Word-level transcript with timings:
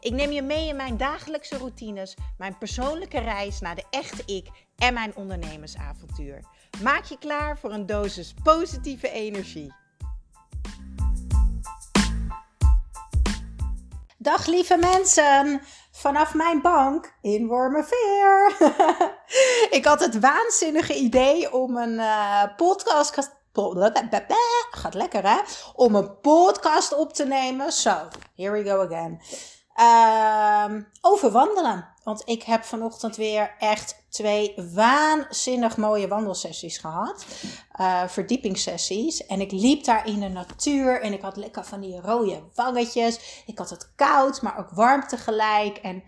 Ik 0.00 0.12
neem 0.12 0.30
je 0.30 0.42
mee 0.42 0.68
in 0.68 0.76
mijn 0.76 0.96
dagelijkse 0.96 1.58
routines, 1.58 2.16
mijn 2.38 2.58
persoonlijke 2.58 3.18
reis 3.18 3.60
naar 3.60 3.74
de 3.74 3.84
echte 3.90 4.22
ik 4.26 4.46
en 4.76 4.94
mijn 4.94 5.16
ondernemersavontuur. 5.16 6.44
Maak 6.82 7.04
je 7.04 7.18
klaar 7.18 7.58
voor 7.58 7.72
een 7.72 7.86
dosis 7.86 8.34
positieve 8.42 9.10
energie. 9.10 9.74
Dag 14.18 14.46
lieve 14.46 14.76
mensen, 14.76 15.60
vanaf 15.90 16.34
mijn 16.34 16.62
bank 16.62 17.14
in 17.20 17.46
Wormerveer. 17.46 18.56
ik 19.78 19.84
had 19.84 20.00
het 20.00 20.18
waanzinnige 20.20 20.94
idee 20.94 21.52
om 21.52 21.76
een 21.76 21.94
uh, 21.94 22.42
podcast 22.56 23.36
gaat 24.70 24.94
lekker 24.94 25.28
hè? 25.28 25.38
Om 25.74 25.94
een 25.94 26.20
podcast 26.20 26.96
op 26.96 27.12
te 27.12 27.24
nemen. 27.24 27.72
Zo, 27.72 27.90
so, 27.90 28.08
here 28.36 28.52
we 28.52 28.70
go 28.70 28.80
again. 28.80 29.20
Uh, 29.78 30.74
over 31.00 31.30
wandelen. 31.30 31.88
Want 32.04 32.22
ik 32.24 32.42
heb 32.42 32.64
vanochtend 32.64 33.16
weer 33.16 33.54
echt 33.58 34.04
twee 34.08 34.54
waanzinnig 34.74 35.76
mooie 35.76 36.08
wandelsessies 36.08 36.78
gehad. 36.78 37.26
Uh, 37.80 38.08
verdiepingssessies. 38.08 39.26
En 39.26 39.40
ik 39.40 39.52
liep 39.52 39.84
daar 39.84 40.06
in 40.06 40.20
de 40.20 40.28
natuur. 40.28 41.00
En 41.00 41.12
ik 41.12 41.20
had 41.22 41.36
lekker 41.36 41.64
van 41.64 41.80
die 41.80 42.00
rode 42.00 42.42
wangetjes. 42.54 43.42
Ik 43.46 43.58
had 43.58 43.70
het 43.70 43.92
koud, 43.96 44.42
maar 44.42 44.58
ook 44.58 44.70
warm 44.70 45.06
tegelijk. 45.06 45.76
En 45.76 46.02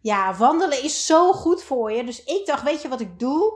ja, 0.00 0.34
wandelen 0.34 0.82
is 0.82 1.06
zo 1.06 1.32
goed 1.32 1.62
voor 1.62 1.92
je. 1.92 2.04
Dus 2.04 2.24
ik 2.24 2.46
dacht, 2.46 2.62
weet 2.62 2.82
je 2.82 2.88
wat 2.88 3.00
ik 3.00 3.18
doe? 3.18 3.52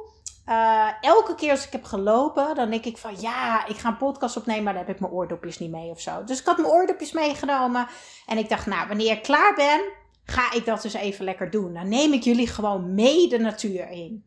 Uh, 0.49 0.89
elke 1.01 1.35
keer 1.35 1.51
als 1.51 1.67
ik 1.67 1.73
heb 1.73 1.85
gelopen, 1.85 2.55
dan 2.55 2.71
denk 2.71 2.85
ik 2.85 2.99
van 2.99 3.21
ja, 3.21 3.67
ik 3.67 3.77
ga 3.77 3.89
een 3.89 3.97
podcast 3.97 4.37
opnemen, 4.37 4.63
maar 4.63 4.73
dan 4.73 4.85
heb 4.85 4.95
ik 4.95 5.01
mijn 5.01 5.13
oordopjes 5.13 5.59
niet 5.59 5.71
mee 5.71 5.91
of 5.91 6.01
zo. 6.01 6.25
Dus 6.25 6.41
ik 6.41 6.47
had 6.47 6.57
mijn 6.57 6.73
oordopjes 6.73 7.13
meegenomen 7.13 7.87
en 8.27 8.39
ik 8.39 8.49
dacht, 8.49 8.67
nou, 8.67 8.89
wanneer 8.89 9.13
ik 9.13 9.23
klaar 9.23 9.55
ben, 9.55 9.81
ga 10.25 10.53
ik 10.53 10.65
dat 10.65 10.83
dus 10.83 10.95
even 10.95 11.25
lekker 11.25 11.51
doen. 11.51 11.75
Dan 11.75 11.89
neem 11.89 12.13
ik 12.13 12.23
jullie 12.23 12.49
gewoon 12.49 12.95
mee 12.95 13.29
de 13.29 13.39
natuur 13.39 13.91
in. 13.91 14.25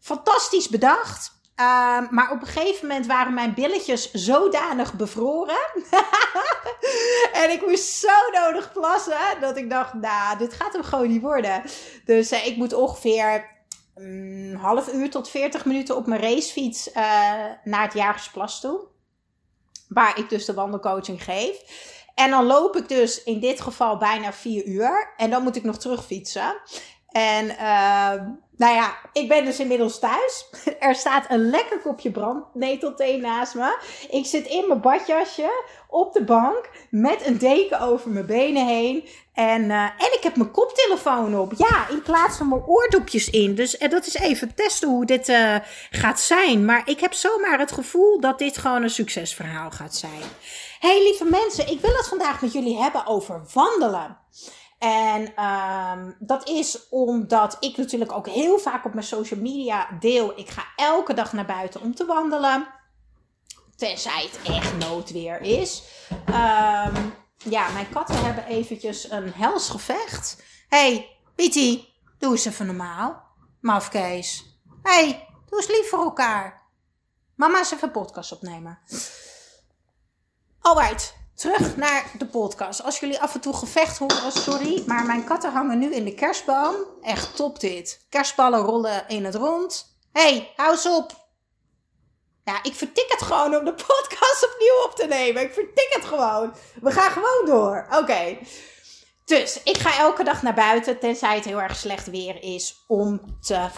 Fantastisch 0.00 0.68
bedacht. 0.68 1.36
Uh, 1.60 2.10
maar 2.10 2.30
op 2.30 2.40
een 2.40 2.46
gegeven 2.46 2.86
moment 2.86 3.06
waren 3.06 3.34
mijn 3.34 3.54
billetjes 3.54 4.12
zodanig 4.12 4.94
bevroren. 4.94 5.58
en 7.42 7.50
ik 7.50 7.66
moest 7.66 7.84
zo 7.84 8.40
nodig 8.40 8.72
plassen. 8.72 9.40
Dat 9.40 9.56
ik 9.56 9.70
dacht, 9.70 9.94
nou, 9.94 10.38
dit 10.38 10.54
gaat 10.54 10.72
hem 10.72 10.82
gewoon 10.82 11.08
niet 11.08 11.22
worden. 11.22 11.62
Dus 12.04 12.32
uh, 12.32 12.46
ik 12.46 12.56
moet 12.56 12.72
ongeveer 12.72 13.57
een 13.98 14.56
half 14.60 14.92
uur 14.92 15.10
tot 15.10 15.30
40 15.30 15.64
minuten 15.64 15.96
op 15.96 16.06
mijn 16.06 16.20
racefiets 16.20 16.88
uh, 16.88 16.94
naar 17.64 17.82
het 17.82 17.94
Jagersplas 17.94 18.60
toe. 18.60 18.80
Waar 19.88 20.18
ik 20.18 20.28
dus 20.28 20.44
de 20.44 20.54
wandelcoaching 20.54 21.24
geef. 21.24 21.56
En 22.14 22.30
dan 22.30 22.46
loop 22.46 22.76
ik 22.76 22.88
dus 22.88 23.22
in 23.22 23.40
dit 23.40 23.60
geval 23.60 23.96
bijna 23.96 24.32
4 24.32 24.66
uur. 24.66 25.12
En 25.16 25.30
dan 25.30 25.42
moet 25.42 25.56
ik 25.56 25.62
nog 25.62 25.78
terugfietsen. 25.78 26.60
En 27.08 27.46
uh, 27.46 28.12
nou 28.56 28.74
ja, 28.74 28.96
ik 29.12 29.28
ben 29.28 29.44
dus 29.44 29.60
inmiddels 29.60 29.98
thuis. 29.98 30.46
Er 30.78 30.94
staat 30.94 31.30
een 31.30 31.50
lekker 31.50 31.80
kopje 31.80 32.10
brandnetelthee 32.10 33.18
naast 33.18 33.54
me. 33.54 33.78
Ik 34.10 34.26
zit 34.26 34.46
in 34.46 34.64
mijn 34.68 34.80
badjasje 34.80 35.50
op 35.88 36.12
de 36.12 36.24
bank 36.24 36.70
met 36.90 37.26
een 37.26 37.38
deken 37.38 37.80
over 37.80 38.10
mijn 38.10 38.26
benen 38.26 38.66
heen. 38.66 39.08
En, 39.34 39.62
uh, 39.62 39.82
en 39.82 40.12
ik 40.16 40.20
heb 40.22 40.36
mijn 40.36 40.50
koptelefoon 40.50 41.38
op. 41.38 41.52
Ja, 41.56 41.88
in 41.88 42.02
plaats 42.02 42.36
van 42.36 42.48
mijn 42.48 42.64
oordopjes 42.66 43.30
in. 43.30 43.54
Dus 43.54 43.80
uh, 43.80 43.90
dat 43.90 44.06
is 44.06 44.14
even 44.14 44.54
testen 44.54 44.88
hoe 44.88 45.04
dit 45.04 45.28
uh, 45.28 45.56
gaat 45.90 46.20
zijn. 46.20 46.64
Maar 46.64 46.82
ik 46.84 47.00
heb 47.00 47.12
zomaar 47.12 47.58
het 47.58 47.72
gevoel 47.72 48.20
dat 48.20 48.38
dit 48.38 48.58
gewoon 48.58 48.82
een 48.82 48.90
succesverhaal 48.90 49.70
gaat 49.70 49.94
zijn. 49.94 50.22
Hey 50.80 51.02
lieve 51.02 51.24
mensen, 51.24 51.68
ik 51.68 51.80
wil 51.80 51.96
het 51.96 52.08
vandaag 52.08 52.40
met 52.40 52.52
jullie 52.52 52.78
hebben 52.78 53.06
over 53.06 53.42
wandelen. 53.52 54.18
En 54.78 55.44
um, 55.44 56.16
dat 56.18 56.48
is 56.48 56.88
omdat 56.90 57.56
ik 57.60 57.76
natuurlijk 57.76 58.12
ook 58.12 58.28
heel 58.28 58.58
vaak 58.58 58.84
op 58.84 58.94
mijn 58.94 59.06
social 59.06 59.40
media 59.40 59.88
deel. 60.00 60.32
Ik 60.38 60.48
ga 60.48 60.64
elke 60.76 61.14
dag 61.14 61.32
naar 61.32 61.46
buiten 61.46 61.80
om 61.80 61.94
te 61.94 62.06
wandelen. 62.06 62.66
Tenzij 63.78 64.30
het 64.32 64.54
echt 64.54 64.76
noodweer 64.76 65.40
is. 65.40 65.82
Um, 66.28 67.14
ja, 67.36 67.68
mijn 67.72 67.88
katten 67.92 68.24
hebben 68.24 68.46
eventjes 68.46 69.10
een 69.10 69.32
hels 69.32 69.68
gevecht. 69.68 70.42
hey, 70.68 71.18
Pietie, 71.34 71.94
doe 72.18 72.30
eens 72.30 72.44
even 72.44 72.66
normaal. 72.66 73.22
Mafkees. 73.60 74.58
hey, 74.82 75.28
doe 75.48 75.58
eens 75.58 75.68
lief 75.68 75.88
voor 75.88 76.02
elkaar. 76.02 76.62
Mama 77.34 77.58
eens 77.58 77.72
even 77.72 77.90
podcast 77.90 78.32
opnemen. 78.32 78.78
Alright, 80.60 81.14
terug 81.34 81.76
naar 81.76 82.10
de 82.18 82.26
podcast. 82.26 82.82
Als 82.82 83.00
jullie 83.00 83.20
af 83.20 83.34
en 83.34 83.40
toe 83.40 83.54
gevecht 83.54 83.98
horen, 83.98 84.32
sorry. 84.32 84.82
Maar 84.86 85.06
mijn 85.06 85.24
katten 85.24 85.52
hangen 85.52 85.78
nu 85.78 85.94
in 85.94 86.04
de 86.04 86.14
kerstboom. 86.14 86.74
Echt 87.02 87.36
top 87.36 87.60
dit. 87.60 88.06
Kerstballen 88.08 88.60
rollen 88.60 89.08
in 89.08 89.24
het 89.24 89.34
rond. 89.34 89.98
hey, 90.12 90.52
hou 90.56 90.70
eens 90.70 90.86
op. 90.86 91.27
Ja, 92.48 92.62
ik 92.62 92.74
vertik 92.74 93.04
het 93.08 93.22
gewoon 93.22 93.56
om 93.56 93.64
de 93.64 93.74
podcast 93.74 94.44
opnieuw 94.52 94.84
op 94.84 94.92
te 94.96 95.06
nemen. 95.06 95.42
Ik 95.42 95.52
vertik 95.52 95.88
het 95.90 96.04
gewoon. 96.04 96.54
We 96.80 96.90
gaan 96.90 97.10
gewoon 97.10 97.46
door. 97.46 97.86
Oké. 97.90 98.38
Dus 99.24 99.62
ik 99.62 99.78
ga 99.78 99.98
elke 99.98 100.24
dag 100.24 100.42
naar 100.42 100.54
buiten, 100.54 100.98
tenzij 100.98 101.34
het 101.34 101.44
heel 101.44 101.60
erg 101.60 101.76
slecht 101.76 102.10
weer 102.10 102.42
is, 102.42 102.84
om 102.86 103.20
te 103.40 103.68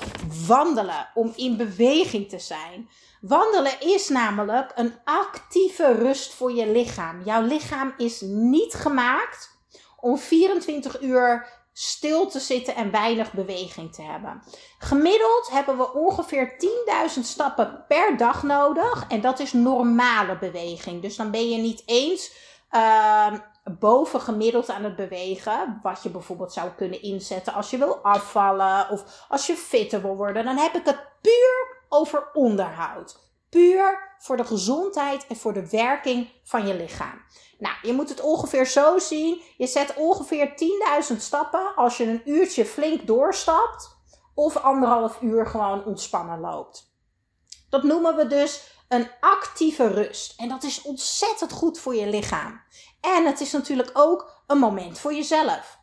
wandelen. 0.47 1.08
Om 1.14 1.32
in 1.36 1.56
beweging 1.56 2.28
te 2.28 2.38
zijn. 2.38 2.88
Wandelen 3.20 3.81
is 3.81 4.08
namelijk 4.08 4.72
een 4.75 4.94
actieve 5.04 5.92
rust 5.92 6.34
voor 6.34 6.52
je 6.52 6.70
lichaam. 6.70 7.22
Jouw 7.25 7.42
lichaam 7.42 7.94
is 7.97 8.20
niet 8.20 8.75
gemaakt 8.75 9.50
om 9.97 10.19
24 10.19 11.00
uur 11.00 11.59
stil 11.72 12.26
te 12.26 12.41
zitten 12.41 12.75
en 12.75 12.91
weinig 12.91 13.32
beweging 13.32 13.94
te 13.94 14.03
hebben. 14.03 14.42
Gemiddeld 14.78 15.50
hebben 15.50 15.76
we 15.76 15.92
ongeveer 15.92 16.54
10.000 17.16 17.20
stappen 17.20 17.84
per 17.88 18.16
dag 18.16 18.42
nodig. 18.42 19.04
En 19.08 19.20
dat 19.20 19.38
is 19.38 19.53
normale 19.53 20.38
beweging. 20.38 21.03
Dus 21.03 21.16
dan 21.16 21.31
ben 21.31 21.50
je 21.50 21.58
niet 21.58 21.82
eens 21.86 22.32
uh, 22.70 23.32
boven 23.78 24.20
gemiddeld 24.20 24.70
aan 24.70 24.84
het 24.84 24.97
bewegen. 24.97 25.81
Wat 25.82 26.03
je 26.03 26.10
bijvoorbeeld 26.10 26.53
zou 26.53 26.70
kunnen 26.70 27.03
inzetten 27.03 27.53
als 27.53 27.70
je 27.70 27.78
wil 27.78 27.97
afvallen 27.97 28.91
of 28.91 29.25
als 29.28 29.47
je 29.47 29.56
fitter 29.56 30.02
wil 30.02 30.16
worden. 30.16 30.44
Dan 30.44 30.56
heb 30.56 30.75
ik 30.75 30.84
het 30.84 31.08
puur 31.20 31.84
over 31.88 32.31
onderhoud. 32.32 33.28
Puur 33.50 34.14
voor 34.19 34.37
de 34.37 34.44
gezondheid 34.44 35.26
en 35.26 35.37
voor 35.37 35.52
de 35.52 35.70
werking 35.70 36.31
van 36.44 36.66
je 36.66 36.75
lichaam. 36.75 37.22
Nou, 37.60 37.75
je 37.82 37.93
moet 37.93 38.09
het 38.09 38.21
ongeveer 38.21 38.66
zo 38.66 38.98
zien. 38.98 39.43
Je 39.56 39.66
zet 39.66 39.94
ongeveer 39.94 40.53
10.000 41.10 41.16
stappen 41.16 41.75
als 41.75 41.97
je 41.97 42.04
een 42.04 42.22
uurtje 42.25 42.65
flink 42.65 43.06
doorstapt. 43.06 43.98
Of 44.34 44.56
anderhalf 44.56 45.21
uur 45.21 45.47
gewoon 45.47 45.84
ontspannen 45.84 46.41
loopt. 46.41 46.93
Dat 47.70 47.82
noemen 47.82 48.16
we 48.16 48.26
dus 48.26 48.78
een 48.88 49.10
actieve 49.20 49.87
rust. 49.87 50.41
En 50.41 50.49
dat 50.49 50.62
is 50.62 50.82
ontzettend 50.82 51.53
goed 51.53 51.78
voor 51.78 51.94
je 51.94 52.06
lichaam. 52.06 52.62
En 53.00 53.26
het 53.26 53.41
is 53.41 53.53
natuurlijk 53.53 53.91
ook 53.93 54.43
een 54.47 54.59
moment 54.59 54.99
voor 54.99 55.15
jezelf. 55.15 55.78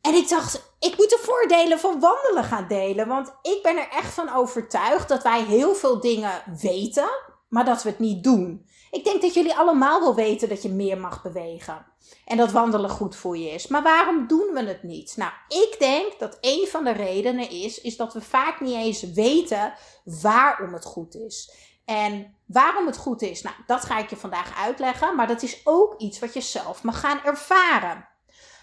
En 0.00 0.14
ik 0.14 0.28
dacht, 0.28 0.72
ik 0.78 0.96
moet 0.96 1.10
de 1.10 1.20
voordelen 1.22 1.78
van 1.78 2.00
wandelen 2.00 2.44
gaan 2.44 2.68
delen. 2.68 3.08
Want 3.08 3.34
ik 3.42 3.62
ben 3.62 3.76
er 3.76 3.88
echt 3.90 4.14
van 4.14 4.34
overtuigd 4.34 5.08
dat 5.08 5.22
wij 5.22 5.42
heel 5.42 5.74
veel 5.74 6.00
dingen 6.00 6.42
weten, 6.60 7.08
maar 7.48 7.64
dat 7.64 7.82
we 7.82 7.88
het 7.88 7.98
niet 7.98 8.24
doen. 8.24 8.66
Ik 8.90 9.04
denk 9.04 9.22
dat 9.22 9.34
jullie 9.34 9.54
allemaal 9.54 10.00
wel 10.00 10.14
weten 10.14 10.48
dat 10.48 10.62
je 10.62 10.68
meer 10.68 10.98
mag 10.98 11.22
bewegen. 11.22 11.86
En 12.24 12.36
dat 12.36 12.52
wandelen 12.52 12.90
goed 12.90 13.16
voor 13.16 13.38
je 13.38 13.50
is. 13.50 13.66
Maar 13.66 13.82
waarom 13.82 14.26
doen 14.26 14.50
we 14.52 14.62
het 14.62 14.82
niet? 14.82 15.16
Nou, 15.16 15.32
ik 15.48 15.76
denk 15.78 16.18
dat 16.18 16.38
een 16.40 16.66
van 16.68 16.84
de 16.84 16.92
redenen 16.92 17.50
is, 17.50 17.80
is 17.80 17.96
dat 17.96 18.12
we 18.12 18.20
vaak 18.20 18.60
niet 18.60 18.74
eens 18.74 19.12
weten 19.12 19.74
waarom 20.04 20.72
het 20.72 20.84
goed 20.84 21.14
is. 21.14 21.52
En 21.84 22.36
waarom 22.46 22.86
het 22.86 22.96
goed 22.96 23.22
is, 23.22 23.42
nou, 23.42 23.56
dat 23.66 23.84
ga 23.84 23.98
ik 23.98 24.10
je 24.10 24.16
vandaag 24.16 24.58
uitleggen. 24.58 25.16
Maar 25.16 25.26
dat 25.26 25.42
is 25.42 25.60
ook 25.64 26.00
iets 26.00 26.18
wat 26.18 26.34
je 26.34 26.40
zelf 26.40 26.82
mag 26.82 27.00
gaan 27.00 27.22
ervaren. 27.24 28.08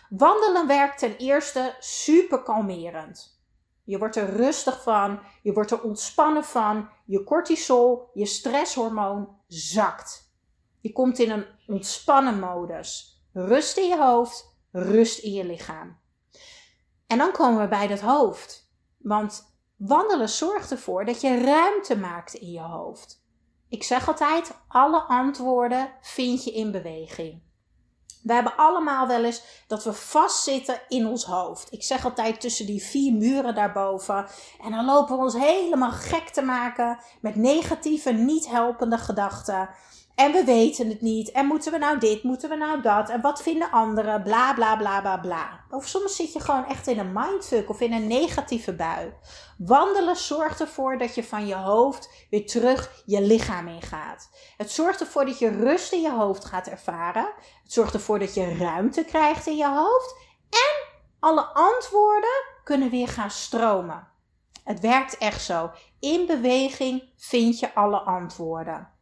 Wandelen 0.10 0.68
werkt 0.68 1.00
ten 1.00 1.18
eerste 1.18 1.76
super 1.80 2.44
kalmerend. 2.44 3.40
Je 3.86 3.98
wordt 3.98 4.16
er 4.16 4.30
rustig 4.30 4.84
van, 4.84 5.20
je 5.42 5.54
wordt 5.54 5.72
er 5.72 5.82
ontspannen 5.82 6.44
van, 6.44 6.90
je 7.06 7.24
cortisol, 7.24 8.10
je 8.14 8.26
stresshormoon 8.26 9.38
zakt. 9.48 10.34
Je 10.82 10.92
komt 10.92 11.20
in 11.20 11.32
een 11.32 11.46
ontspannen 11.68 12.40
modus. 12.40 13.20
Rust 13.34 13.78
in 13.78 13.88
je 13.88 13.98
hoofd, 13.98 14.58
rust 14.72 15.20
in 15.20 15.34
je 15.34 15.46
lichaam. 15.46 15.98
En 17.08 17.18
dan 17.18 17.32
komen 17.32 17.62
we 17.62 17.68
bij 17.68 17.88
dat 17.88 18.00
hoofd. 18.00 18.72
Want 18.98 19.56
Wandelen 19.76 20.30
zorgt 20.30 20.72
ervoor 20.72 21.06
dat 21.06 21.22
je 21.22 21.42
ruimte 21.42 21.98
maakt 21.98 22.34
in 22.34 22.52
je 22.52 22.62
hoofd. 22.62 23.24
Ik 23.70 23.84
zeg 23.84 24.08
altijd: 24.08 24.52
alle 24.68 25.02
antwoorden 25.02 25.92
vind 26.02 26.44
je 26.44 26.52
in 26.52 26.72
beweging. 26.72 27.42
We 28.26 28.34
hebben 28.34 28.56
allemaal 28.56 29.08
wel 29.08 29.24
eens 29.24 29.42
dat 29.68 29.84
we 29.84 29.94
vastzitten 29.94 30.82
in 30.88 31.08
ons 31.08 31.26
hoofd. 31.26 31.74
Ik 31.74 31.84
zeg 31.84 32.06
altijd 32.06 32.42
tussen 32.42 32.66
die 32.66 32.84
vier 32.84 33.14
muren 33.14 33.56
daarboven. 33.56 34.28
En 34.64 34.72
dan 34.72 34.86
lopen 34.86 35.18
we 35.18 35.24
ons 35.24 35.34
helemaal 35.34 35.92
gek 35.92 36.30
te 36.30 36.42
maken 36.42 37.00
met 37.20 37.36
negatieve, 37.36 38.12
niet 38.12 38.48
helpende 38.48 38.98
gedachten. 38.98 39.70
En 40.16 40.32
we 40.32 40.44
weten 40.44 40.90
het 40.90 41.02
niet. 41.02 41.32
En 41.32 41.46
moeten 41.46 41.72
we 41.72 41.78
nou 41.78 42.00
dit? 42.00 42.24
Moeten 42.24 42.50
we 42.50 42.56
nou 42.56 42.82
dat? 42.82 43.10
En 43.10 43.22
wat 43.22 43.42
vinden 43.42 43.72
anderen? 43.72 44.24
Bla 44.24 44.54
bla 44.54 44.76
bla 44.76 45.02
bla 45.02 45.18
bla. 45.18 45.64
Of 45.70 45.88
soms 45.88 46.16
zit 46.16 46.34
je 46.34 46.40
gewoon 46.40 46.66
echt 46.66 46.88
in 46.88 47.00
een 47.00 47.14
mindfuck 47.14 47.70
of 47.70 47.82
in 47.82 47.94
een 47.94 48.08
negatieve 48.08 48.74
bui. 48.76 49.14
Wandelen 49.58 50.16
zorgt 50.16 50.60
ervoor 50.60 50.98
dat 50.98 51.16
je 51.16 51.24
van 51.24 51.48
je 51.48 51.56
hoofd 51.56 52.28
weer 52.30 52.46
terug 52.46 53.04
je 53.06 53.22
lichaam 53.22 53.68
ingaat. 53.68 54.30
Het 54.58 54.72
zorgt 54.72 55.00
ervoor 55.00 55.26
dat 55.26 55.40
je 55.40 55.50
rust 55.50 55.92
in 55.92 56.02
je 56.02 56.12
hoofd 56.12 56.46
gaat 56.46 56.68
ervaren. 56.68 57.30
Het 57.64 57.74
zorgt 57.74 57.94
ervoor 57.94 58.20
dat 58.20 58.34
je 58.34 58.58
ruimte 58.58 59.04
krijgt 59.04 59.48
in 59.48 59.58
je 59.58 59.70
hoofd. 59.70 60.16
En 60.50 60.94
alle 61.20 61.46
antwoorden 61.46 62.44
kunnen 62.64 62.90
weer 62.90 63.08
gaan 63.08 63.32
stromen. 63.32 64.08
Het 64.64 64.80
werkt 64.80 65.18
echt 65.18 65.42
zo. 65.42 65.72
In 66.00 66.26
beweging 66.26 67.04
vind 67.18 67.60
je 67.60 67.74
alle 67.74 68.00
antwoorden. 68.00 68.95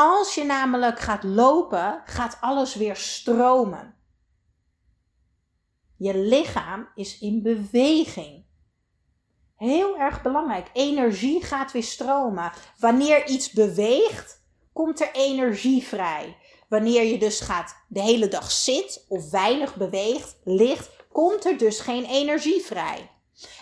Als 0.00 0.34
je 0.34 0.44
namelijk 0.44 1.00
gaat 1.00 1.22
lopen, 1.22 2.02
gaat 2.04 2.38
alles 2.40 2.74
weer 2.74 2.96
stromen. 2.96 3.94
Je 5.96 6.18
lichaam 6.18 6.88
is 6.94 7.18
in 7.18 7.42
beweging. 7.42 8.44
Heel 9.56 9.96
erg 9.96 10.22
belangrijk. 10.22 10.70
Energie 10.72 11.44
gaat 11.44 11.72
weer 11.72 11.82
stromen. 11.82 12.52
Wanneer 12.78 13.26
iets 13.26 13.52
beweegt, 13.52 14.42
komt 14.72 15.00
er 15.00 15.10
energie 15.12 15.82
vrij. 15.82 16.36
Wanneer 16.68 17.04
je 17.04 17.18
dus 17.18 17.40
gaat 17.40 17.76
de 17.88 18.00
hele 18.00 18.28
dag 18.28 18.50
zit 18.50 19.04
of 19.08 19.30
weinig 19.30 19.76
beweegt, 19.76 20.36
ligt, 20.44 20.90
komt 21.12 21.44
er 21.44 21.58
dus 21.58 21.80
geen 21.80 22.04
energie 22.04 22.60
vrij. 22.60 23.10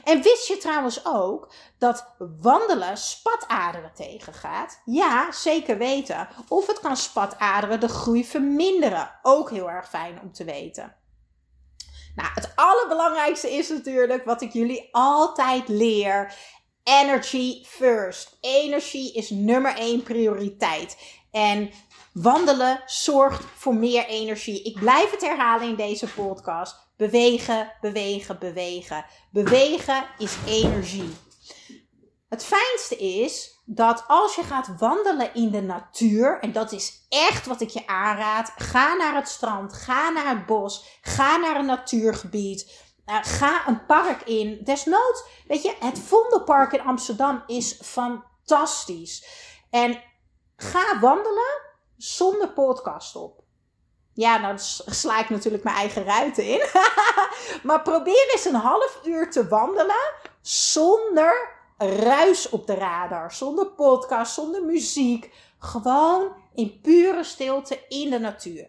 En 0.05 0.23
wist 0.23 0.49
je 0.49 0.57
trouwens 0.57 1.07
ook 1.07 1.53
dat 1.79 2.15
wandelen 2.41 2.97
spataderen 2.97 3.93
tegengaat? 3.95 4.81
Ja, 4.85 5.33
zeker 5.33 5.79
weten. 5.79 6.29
Of 6.49 6.67
het 6.67 6.81
kan 6.81 6.97
spataderen 6.97 7.81
de 7.81 7.89
groei 7.89 8.25
verminderen. 8.25 9.19
Ook 9.23 9.51
heel 9.51 9.71
erg 9.71 9.89
fijn 9.89 10.21
om 10.21 10.33
te 10.33 10.45
weten. 10.45 10.97
Nou, 12.15 12.29
het 12.35 12.53
allerbelangrijkste 12.55 13.51
is 13.51 13.69
natuurlijk 13.69 14.25
wat 14.25 14.43
ik 14.43 14.53
jullie 14.53 14.89
altijd 14.93 15.69
leer. 15.69 16.35
Energy 16.83 17.65
first. 17.65 18.37
Energie 18.41 19.15
is 19.15 19.31
nummer 19.31 19.77
één 19.77 20.03
prioriteit. 20.03 20.97
En 21.31 21.71
wandelen 22.13 22.83
zorgt 22.87 23.45
voor 23.45 23.75
meer 23.75 24.07
energie. 24.07 24.63
Ik 24.63 24.75
blijf 24.75 25.11
het 25.11 25.21
herhalen 25.21 25.69
in 25.69 25.77
deze 25.77 26.07
podcast. 26.07 26.86
Bewegen, 26.97 27.73
bewegen, 27.81 28.39
bewegen. 28.39 29.05
Bewegen 29.31 30.07
is 30.19 30.37
energie. 30.47 31.17
Het 32.29 32.45
fijnste 32.45 32.97
is 32.97 33.61
dat 33.65 34.05
als 34.07 34.35
je 34.35 34.43
gaat 34.43 34.79
wandelen 34.79 35.35
in 35.35 35.51
de 35.51 35.63
natuur, 35.63 36.41
en 36.41 36.53
dat 36.53 36.73
is 36.73 37.07
echt 37.09 37.47
wat 37.47 37.61
ik 37.61 37.69
je 37.69 37.87
aanraad, 37.87 38.53
ga 38.57 38.95
naar 38.95 39.15
het 39.15 39.29
strand, 39.29 39.73
ga 39.73 40.11
naar 40.11 40.29
het 40.29 40.47
bos, 40.47 40.99
ga 41.01 41.37
naar 41.37 41.57
een 41.57 41.67
natuurgebied, 41.67 42.85
uh, 43.07 43.19
ga 43.23 43.69
een 43.69 43.87
park 43.87 44.23
in. 44.23 44.61
Desnoods, 44.65 45.25
weet 45.47 45.63
je, 45.63 45.77
het 45.81 45.99
Vondelpark 45.99 46.73
in 46.73 46.81
Amsterdam 46.81 47.43
is 47.47 47.81
fantastisch. 47.83 49.27
En 49.71 50.03
ga 50.57 51.01
wandelen 51.01 51.63
zonder 51.97 52.53
podcast 52.53 53.17
op. 53.17 53.46
Ja, 54.17 54.39
nou 54.39 54.55
sla 54.87 55.21
ik 55.21 55.31
natuurlijk 55.31 55.65
mijn 55.65 55.77
eigen 55.77 56.05
ruiten 56.05 56.45
in. 56.45 56.67
maar 57.63 57.83
probeer 57.83 58.31
eens 58.33 58.45
een 58.45 58.55
half 58.55 59.01
uur 59.05 59.31
te 59.31 59.49
wandelen 59.49 60.13
zonder 60.41 61.49
ruis 61.79 62.49
op 62.49 62.67
de 62.67 62.75
radar. 62.75 63.33
Zonder 63.33 63.67
podcast, 63.67 64.35
zonder 64.35 64.65
muziek. 64.65 65.33
Gewoon 65.59 66.33
in 66.55 66.81
pure 66.81 67.25
stilte 67.25 67.79
in 67.89 68.11
de 68.11 68.19
natuur. 68.19 68.69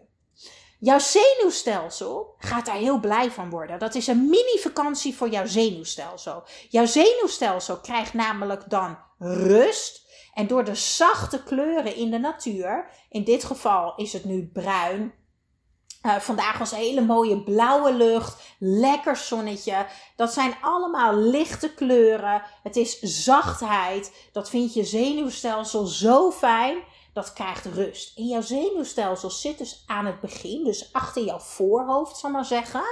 Jouw 0.78 0.98
zenuwstelsel 0.98 2.34
gaat 2.38 2.66
daar 2.66 2.76
heel 2.76 3.00
blij 3.00 3.30
van 3.30 3.50
worden. 3.50 3.78
Dat 3.78 3.94
is 3.94 4.06
een 4.06 4.28
mini-vakantie 4.28 5.16
voor 5.16 5.28
jouw 5.28 5.46
zenuwstelsel. 5.46 6.42
Jouw 6.68 6.86
zenuwstelsel 6.86 7.80
krijgt 7.80 8.14
namelijk 8.14 8.70
dan 8.70 8.98
rust. 9.18 10.06
En 10.34 10.46
door 10.46 10.64
de 10.64 10.74
zachte 10.74 11.42
kleuren 11.42 11.94
in 11.94 12.10
de 12.10 12.18
natuur, 12.18 12.90
in 13.08 13.24
dit 13.24 13.44
geval 13.44 13.94
is 13.96 14.12
het 14.12 14.24
nu 14.24 14.50
bruin, 14.52 15.14
uh, 16.02 16.16
vandaag 16.16 16.58
was 16.58 16.70
hele 16.70 17.00
mooie 17.00 17.42
blauwe 17.42 17.92
lucht, 17.92 18.42
lekker 18.58 19.16
zonnetje. 19.16 19.86
Dat 20.16 20.32
zijn 20.32 20.54
allemaal 20.60 21.14
lichte 21.14 21.74
kleuren. 21.74 22.42
Het 22.62 22.76
is 22.76 23.00
zachtheid. 23.00 24.28
Dat 24.32 24.50
vindt 24.50 24.74
je 24.74 24.84
zenuwstelsel 24.84 25.86
zo 25.86 26.30
fijn. 26.30 26.78
Dat 27.12 27.32
krijgt 27.32 27.64
rust. 27.64 28.18
En 28.18 28.26
jouw 28.26 28.40
zenuwstelsel 28.40 29.30
zit 29.30 29.58
dus 29.58 29.82
aan 29.86 30.06
het 30.06 30.20
begin, 30.20 30.64
dus 30.64 30.92
achter 30.92 31.24
jouw 31.24 31.38
voorhoofd, 31.38 32.16
zal 32.16 32.30
maar 32.30 32.44
zeggen. 32.44 32.82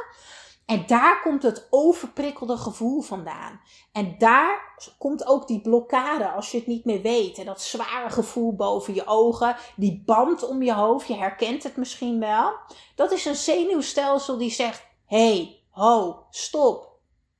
En 0.66 0.86
daar 0.86 1.20
komt 1.22 1.42
het 1.42 1.66
overprikkelde 1.70 2.56
gevoel 2.56 3.00
vandaan. 3.00 3.60
En 3.92 4.18
daar 4.18 4.74
komt 4.98 5.26
ook 5.26 5.46
die 5.46 5.60
blokkade 5.60 6.30
als 6.30 6.50
je 6.50 6.58
het 6.58 6.66
niet 6.66 6.84
meer 6.84 7.02
weet. 7.02 7.38
En 7.38 7.44
dat 7.44 7.62
zware 7.62 8.10
gevoel 8.10 8.54
boven 8.54 8.94
je 8.94 9.06
ogen, 9.06 9.56
die 9.76 10.02
band 10.04 10.48
om 10.48 10.62
je 10.62 10.74
hoofd, 10.74 11.08
je 11.08 11.16
herkent 11.16 11.62
het 11.62 11.76
misschien 11.76 12.20
wel. 12.20 12.52
Dat 12.94 13.12
is 13.12 13.24
een 13.24 13.36
zenuwstelsel 13.36 14.38
die 14.38 14.50
zegt: 14.50 14.86
hey, 15.06 15.62
ho, 15.70 16.26
stop. 16.30 16.94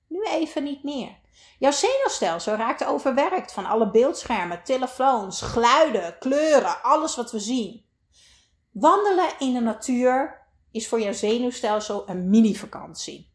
Nu 0.08 0.22
even 0.24 0.62
niet 0.62 0.84
meer. 0.84 1.18
Jouw 1.58 1.70
zenuwstelsel 1.70 2.54
raakt 2.54 2.84
overwerkt 2.84 3.52
van 3.52 3.66
alle 3.66 3.90
beeldschermen, 3.90 4.64
telefoons, 4.64 5.42
geluiden, 5.42 6.18
kleuren, 6.18 6.82
alles 6.82 7.16
wat 7.16 7.30
we 7.30 7.38
zien. 7.38 7.84
Wandelen 8.72 9.28
in 9.38 9.54
de 9.54 9.60
natuur 9.60 10.45
is 10.76 10.88
voor 10.88 11.00
jouw 11.00 11.12
zenuwstelsel 11.12 12.08
een 12.08 12.30
mini-vakantie. 12.30 13.34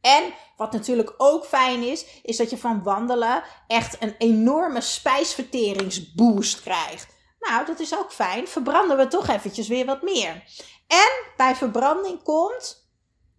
En 0.00 0.32
wat 0.56 0.72
natuurlijk 0.72 1.14
ook 1.16 1.44
fijn 1.44 1.82
is, 1.82 2.06
is 2.22 2.36
dat 2.36 2.50
je 2.50 2.58
van 2.58 2.82
wandelen 2.82 3.42
echt 3.66 4.02
een 4.02 4.14
enorme 4.18 4.80
spijsverteringsboost 4.80 6.62
krijgt. 6.62 7.14
Nou, 7.38 7.66
dat 7.66 7.80
is 7.80 7.96
ook 7.98 8.12
fijn. 8.12 8.48
Verbranden 8.48 8.96
we 8.96 9.08
toch 9.08 9.28
eventjes 9.28 9.68
weer 9.68 9.86
wat 9.86 10.02
meer. 10.02 10.44
En 10.86 11.10
bij 11.36 11.54
verbranding 11.54 12.22
komt 12.22 12.88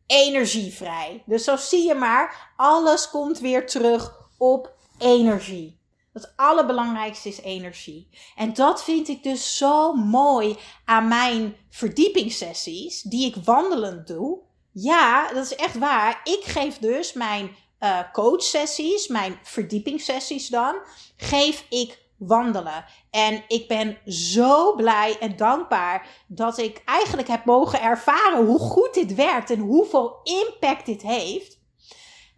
energie 0.06 0.74
vrij. 0.74 1.24
Dus 1.26 1.44
zo 1.44 1.56
zie 1.56 1.88
je 1.88 1.94
maar, 1.94 2.54
alles 2.56 3.10
komt 3.10 3.40
weer 3.40 3.68
terug 3.68 4.14
op 4.38 4.76
energie. 4.98 5.77
Het 6.18 6.34
allerbelangrijkste 6.36 7.30
is 7.30 7.42
energie. 7.42 8.10
En 8.36 8.54
dat 8.54 8.84
vind 8.84 9.08
ik 9.08 9.24
dus 9.24 9.58
zo 9.58 9.94
mooi 9.94 10.58
aan 10.86 11.08
mijn 11.08 11.56
verdiepingssessies, 11.70 13.02
die 13.02 13.26
ik 13.26 13.44
wandelend 13.44 14.08
doe. 14.08 14.40
Ja, 14.72 15.34
dat 15.34 15.46
is 15.46 15.56
echt 15.56 15.78
waar. 15.78 16.22
Ik 16.24 16.44
geef 16.44 16.78
dus 16.78 17.14
mijn 17.14 17.56
uh, 17.80 18.00
coachsessies, 18.12 19.08
mijn 19.08 19.40
verdiepingssessies 19.44 20.48
dan, 20.48 20.76
geef 21.18 21.66
ik 21.70 22.06
wandelen. 22.18 22.86
En 23.10 23.44
ik 23.48 23.68
ben 23.68 23.98
zo 24.06 24.76
blij 24.76 25.18
en 25.20 25.36
dankbaar 25.36 26.08
dat 26.28 26.58
ik 26.58 26.82
eigenlijk 26.86 27.28
heb 27.28 27.46
mogen 27.46 27.82
ervaren 27.82 28.46
hoe 28.46 28.60
goed 28.60 28.94
dit 28.94 29.16
werkt 29.16 29.50
en 29.50 29.60
hoeveel 29.60 30.20
impact 30.24 30.86
dit 30.86 31.02
heeft. 31.02 31.57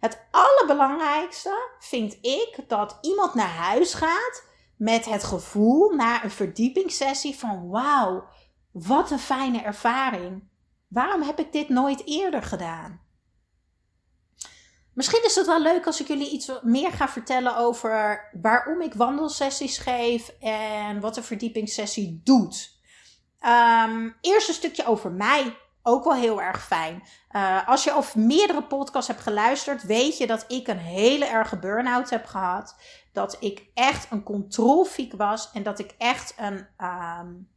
Het 0.00 0.26
allerbelangrijkste 0.30 1.70
vind 1.78 2.18
ik 2.20 2.64
dat 2.68 2.98
iemand 3.00 3.34
naar 3.34 3.48
huis 3.48 3.94
gaat 3.94 4.44
met 4.76 5.04
het 5.04 5.24
gevoel 5.24 5.90
na 5.90 6.24
een 6.24 6.30
verdiepingssessie 6.30 7.38
van 7.38 7.68
wauw, 7.68 8.28
wat 8.72 9.10
een 9.10 9.18
fijne 9.18 9.62
ervaring. 9.62 10.48
Waarom 10.88 11.22
heb 11.22 11.38
ik 11.38 11.52
dit 11.52 11.68
nooit 11.68 12.02
eerder 12.06 12.42
gedaan? 12.42 13.00
Misschien 14.94 15.24
is 15.24 15.34
het 15.34 15.46
wel 15.46 15.60
leuk 15.60 15.86
als 15.86 16.00
ik 16.00 16.06
jullie 16.06 16.30
iets 16.30 16.50
meer 16.62 16.92
ga 16.92 17.08
vertellen 17.08 17.56
over 17.56 18.28
waarom 18.40 18.80
ik 18.80 18.94
wandelsessies 18.94 19.78
geef 19.78 20.28
en 20.40 21.00
wat 21.00 21.16
een 21.16 21.24
verdiepingssessie 21.24 22.20
doet. 22.24 22.78
Um, 23.46 24.16
eerst 24.20 24.48
een 24.48 24.54
stukje 24.54 24.86
over 24.86 25.12
mij 25.12 25.56
ook 25.90 26.04
wel 26.04 26.14
heel 26.14 26.42
erg 26.42 26.64
fijn. 26.64 27.02
Uh, 27.30 27.68
als 27.68 27.84
je 27.84 27.96
of 27.96 28.16
meerdere 28.16 28.62
podcasts 28.62 29.08
hebt 29.08 29.20
geluisterd, 29.20 29.82
weet 29.82 30.18
je 30.18 30.26
dat 30.26 30.44
ik 30.48 30.68
een 30.68 30.78
hele 30.78 31.24
erge 31.24 31.58
burn-out 31.58 32.10
heb 32.10 32.26
gehad. 32.26 32.76
Dat 33.12 33.36
ik 33.40 33.66
echt 33.74 34.06
een 34.10 34.22
controlfiek 34.22 35.12
was 35.16 35.50
en 35.52 35.62
dat 35.62 35.78
ik 35.78 35.94
echt 35.98 36.34
een, 36.36 36.66
um, 36.86 37.48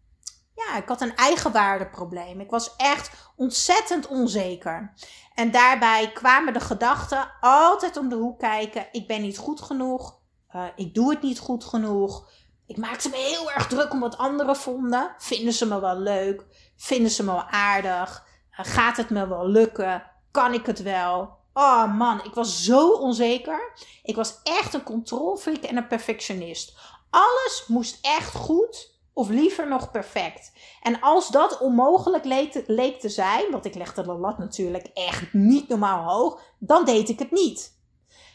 Ja, 0.56 0.78
ik 0.78 0.88
had 0.88 1.02
een 1.02 1.16
eigenwaardeprobleem. 1.16 2.40
Ik 2.40 2.50
was 2.50 2.75
echt 2.75 3.12
ontzettend 3.36 4.08
onzeker. 4.08 4.94
En 5.36 5.52
daarbij 5.52 6.12
kwamen 6.12 6.54
de 6.54 6.60
gedachten 6.60 7.32
altijd 7.42 7.98
om 7.98 8.10
de 8.10 8.16
hoek 8.16 8.40
kijken. 8.40 8.88
Ik 8.92 9.08
ben 9.08 9.22
niet 9.22 9.38
goed 9.38 9.62
genoeg. 9.62 10.20
Uh, 10.56 10.63
ik 10.75 10.94
doe 10.94 11.10
het 11.10 11.22
niet 11.22 11.40
goed 11.40 11.63
genoeg. 11.63 12.30
Ik 12.68 12.78
maakte 12.78 13.10
me 13.10 13.16
heel 13.16 13.52
erg 13.52 13.68
druk 13.68 13.92
om 13.92 14.00
wat 14.00 14.18
anderen 14.18 14.56
vonden. 14.56 15.16
Vinden 15.18 15.54
ze 15.54 15.68
me 15.68 15.80
wel 15.80 15.98
leuk? 15.98 16.46
Vinden 16.75 17.12
ze 17.12 17.24
me 17.24 17.32
wel 17.32 17.44
aardig? 17.50 18.25
Uh, 18.51 18.60
gaat 18.65 18.98
het 18.98 19.10
me 19.10 19.27
wel 19.27 19.48
lukken? 19.48 20.03
Kan 20.32 20.53
ik 20.53 20.65
het 20.65 20.82
wel? 20.82 21.42
Oh 21.53 21.98
man, 21.98 22.24
ik 22.24 22.34
was 22.34 22.63
zo 22.63 22.89
onzeker. 22.89 23.74
Ik 24.03 24.15
was 24.15 24.39
echt 24.44 24.74
een 24.74 24.84
controlfreak 24.84 25.63
en 25.63 25.77
een 25.77 25.88
perfectionist. 25.88 26.77
Alles 27.10 27.65
moest 27.68 27.98
echt 28.01 28.36
goed 28.36 28.94
of 29.13 29.30
liever 29.30 29.68
nog 29.68 29.92
perfect. 29.92 30.51
En 30.82 31.01
als 31.01 31.30
dat 31.30 31.60
onmogelijk 31.60 32.25
leek, 32.25 32.63
leek 32.68 33.00
te 33.00 33.10
zijn, 33.10 33.51
want 33.51 33.65
ik 33.65 33.75
legde 33.75 34.03
de 34.03 34.13
lat 34.13 34.38
natuurlijk 34.38 34.89
echt 34.94 35.34
niet 35.34 35.68
normaal 35.68 36.12
hoog, 36.13 36.42
dan 36.60 36.86
deed 36.86 37.10
ik 37.10 37.20
het 37.20 37.32
niet. 37.32 37.82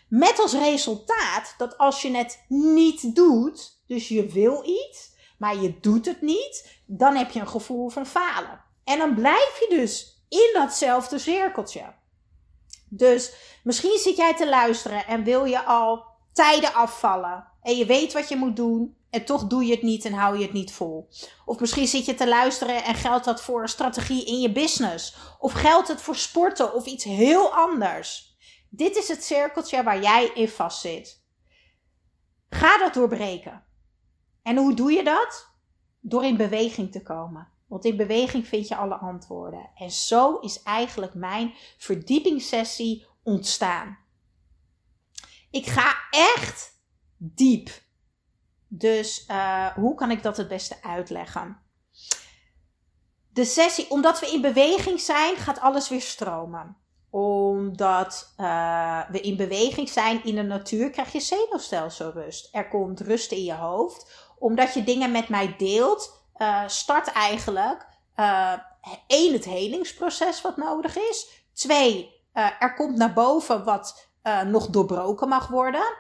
Met 0.09 0.41
als 0.41 0.53
resultaat 0.53 1.55
dat 1.59 1.79
als 1.79 2.03
je 2.03 2.17
het 2.17 2.45
niet 2.49 3.15
doet, 3.15 3.81
dus 3.87 4.09
je 4.09 4.27
wil 4.27 4.63
iets, 4.65 5.13
maar 5.39 5.57
je 5.57 5.81
doet 5.81 6.07
het 6.07 6.21
niet, 6.21 6.81
dan 6.87 7.17
heb 7.17 7.31
je 7.31 7.41
een 7.41 7.49
gevoel 7.49 7.89
van 7.89 8.07
falen. 8.07 8.65
En 8.85 8.99
dan 8.99 9.15
blijf 9.15 9.59
je 9.61 9.77
dus 9.77 10.23
in 10.29 10.51
datzelfde 10.53 11.19
cirkeltje. 11.19 11.95
Dus 12.89 13.33
misschien 13.65 13.99
zit 13.99 14.17
jij 14.17 14.35
te 14.35 14.49
luisteren 14.49 15.07
en 15.07 15.25
wil 15.25 15.45
je 15.45 15.65
al 15.65 16.05
tijden 16.33 16.75
afvallen. 16.75 17.47
En 17.63 17.77
je 17.77 17.87
weet 17.87 18.13
wat 18.13 18.29
je 18.29 18.37
moet 18.37 18.57
doen. 18.57 18.97
En 19.11 19.25
toch 19.25 19.47
doe 19.47 19.65
je 19.65 19.73
het 19.73 19.83
niet 19.83 20.05
en 20.05 20.13
hou 20.13 20.37
je 20.37 20.43
het 20.43 20.53
niet 20.53 20.73
vol. 20.73 21.09
Of 21.45 21.61
misschien 21.61 21.87
zit 21.87 22.07
je 22.07 22.15
te 22.15 22.29
luisteren 22.29 22.85
en 22.85 22.95
geldt 22.95 23.25
dat 23.25 23.43
voor 23.43 23.63
een 23.63 23.69
strategie 23.69 24.27
in 24.27 24.41
je 24.41 24.53
business. 24.53 25.17
Of 25.39 25.53
geldt 25.53 25.89
het 25.89 26.01
voor 26.01 26.17
sporten 26.17 26.75
of 26.75 26.87
iets 26.87 27.05
heel 27.05 27.55
anders. 27.55 28.37
Dit 28.71 28.97
is 28.97 29.09
het 29.09 29.25
cirkeltje 29.25 29.83
waar 29.83 30.03
jij 30.03 30.31
in 30.35 30.49
vastzit. 30.49 31.23
Ga 32.51 32.79
dat 32.79 32.95
doorbreken. 32.95 33.68
En 34.49 34.57
hoe 34.57 34.75
doe 34.75 34.93
je 34.93 35.05
dat? 35.05 35.49
Door 36.01 36.25
in 36.25 36.37
beweging 36.37 36.93
te 36.93 37.03
komen. 37.03 37.49
Want 37.67 37.85
in 37.85 37.97
beweging 37.97 38.47
vind 38.47 38.69
je 38.69 38.77
alle 38.77 38.95
antwoorden. 38.95 39.71
En 39.75 39.91
zo 39.91 40.39
is 40.39 40.63
eigenlijk 40.63 41.15
mijn 41.15 41.55
verdiepingssessie 41.79 43.07
ontstaan. 43.23 43.99
Ik 45.51 45.67
ga 45.67 45.95
echt 46.11 46.83
diep. 47.17 47.71
Dus 48.69 49.25
uh, 49.31 49.67
hoe 49.67 49.95
kan 49.95 50.11
ik 50.11 50.23
dat 50.23 50.37
het 50.37 50.49
beste 50.49 50.83
uitleggen? 50.83 51.63
De 53.33 53.45
sessie, 53.45 53.91
omdat 53.91 54.21
we 54.21 54.31
in 54.31 54.41
beweging 54.41 55.01
zijn, 55.01 55.37
gaat 55.37 55.61
alles 55.61 55.89
weer 55.89 56.01
stromen. 56.01 56.77
Omdat 57.11 58.35
uh, 58.37 59.11
we 59.11 59.21
in 59.21 59.37
beweging 59.37 59.89
zijn 59.89 60.25
in 60.25 60.35
de 60.35 60.43
natuur, 60.43 60.91
krijg 60.91 61.13
je 61.13 61.21
zenuwstelselrust. 61.21 62.49
Er 62.55 62.69
komt 62.69 63.01
rust 63.01 63.33
in 63.33 63.45
je 63.45 63.55
hoofd. 63.55 64.27
Omdat 64.39 64.75
je 64.75 64.85
dingen 64.85 65.11
met 65.11 65.29
mij 65.29 65.55
deelt, 65.59 66.23
uh, 66.37 66.63
start 66.67 67.13
eigenlijk 67.13 67.87
één, 69.07 69.33
het 69.33 69.45
helingsproces 69.45 70.41
wat 70.41 70.57
nodig 70.57 70.97
is. 70.97 71.29
Twee, 71.55 72.23
er 72.33 72.75
komt 72.75 72.97
naar 72.97 73.13
boven 73.13 73.65
wat 73.65 74.09
nog 74.47 74.67
doorbroken 74.67 75.29
mag 75.29 75.49
worden. 75.49 75.97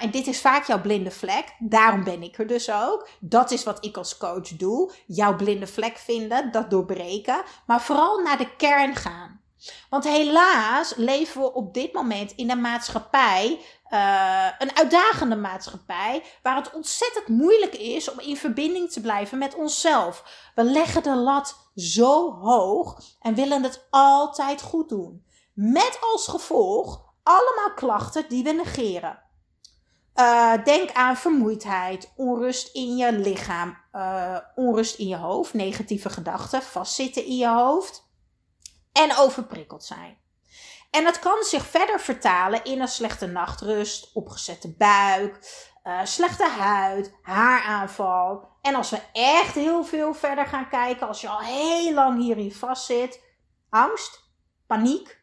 En 0.00 0.10
dit 0.10 0.26
is 0.26 0.40
vaak 0.40 0.66
jouw 0.66 0.80
blinde 0.80 1.10
vlek. 1.10 1.54
Daarom 1.58 2.04
ben 2.04 2.22
ik 2.22 2.38
er 2.38 2.46
dus 2.46 2.70
ook. 2.70 3.08
Dat 3.20 3.50
is 3.50 3.64
wat 3.64 3.84
ik 3.84 3.96
als 3.96 4.16
coach 4.16 4.48
doe. 4.48 4.92
Jouw 5.06 5.36
blinde 5.36 5.66
vlek 5.66 5.96
vinden, 5.96 6.52
dat 6.52 6.70
doorbreken. 6.70 7.42
Maar 7.66 7.80
vooral 7.80 8.18
naar 8.18 8.38
de 8.38 8.56
kern 8.56 8.96
gaan. 8.96 9.40
Want 9.90 10.04
helaas 10.04 10.94
leven 10.96 11.40
we 11.40 11.52
op 11.52 11.74
dit 11.74 11.92
moment 11.92 12.32
in 12.32 12.50
een 12.50 12.60
maatschappij, 12.60 13.60
uh, 13.90 14.46
een 14.58 14.76
uitdagende 14.76 15.36
maatschappij, 15.36 16.22
waar 16.42 16.56
het 16.56 16.72
ontzettend 16.72 17.28
moeilijk 17.28 17.74
is 17.74 18.10
om 18.10 18.18
in 18.18 18.36
verbinding 18.36 18.90
te 18.90 19.00
blijven 19.00 19.38
met 19.38 19.54
onszelf. 19.54 20.24
We 20.54 20.64
leggen 20.64 21.02
de 21.02 21.16
lat 21.16 21.70
zo 21.74 22.32
hoog 22.32 23.00
en 23.20 23.34
willen 23.34 23.62
het 23.62 23.86
altijd 23.90 24.62
goed 24.62 24.88
doen. 24.88 25.24
Met 25.54 25.98
als 26.12 26.26
gevolg 26.28 27.14
allemaal 27.22 27.74
klachten 27.74 28.28
die 28.28 28.44
we 28.44 28.52
negeren. 28.52 29.22
Uh, 30.14 30.64
denk 30.64 30.92
aan 30.92 31.16
vermoeidheid, 31.16 32.12
onrust 32.16 32.74
in 32.74 32.96
je 32.96 33.12
lichaam, 33.12 33.78
uh, 33.92 34.38
onrust 34.54 34.98
in 34.98 35.08
je 35.08 35.16
hoofd, 35.16 35.54
negatieve 35.54 36.10
gedachten, 36.10 36.62
vastzitten 36.62 37.24
in 37.24 37.36
je 37.36 37.48
hoofd 37.48 38.08
en 38.92 39.16
overprikkeld 39.16 39.84
zijn. 39.84 40.18
En 40.90 41.04
dat 41.04 41.18
kan 41.18 41.42
zich 41.42 41.66
verder 41.66 42.00
vertalen 42.00 42.64
in 42.64 42.80
een 42.80 42.88
slechte 42.88 43.26
nachtrust, 43.26 44.10
opgezette 44.14 44.74
buik, 44.76 45.38
uh, 45.84 46.04
slechte 46.04 46.48
huid, 46.48 47.14
haaraanval. 47.22 48.48
En 48.62 48.74
als 48.74 48.90
we 48.90 49.02
echt 49.12 49.54
heel 49.54 49.84
veel 49.84 50.14
verder 50.14 50.46
gaan 50.46 50.68
kijken, 50.68 51.08
als 51.08 51.20
je 51.20 51.28
al 51.28 51.40
heel 51.40 51.94
lang 51.94 52.22
hierin 52.22 52.52
vastzit, 52.52 53.24
angst, 53.70 54.30
paniek, 54.66 55.18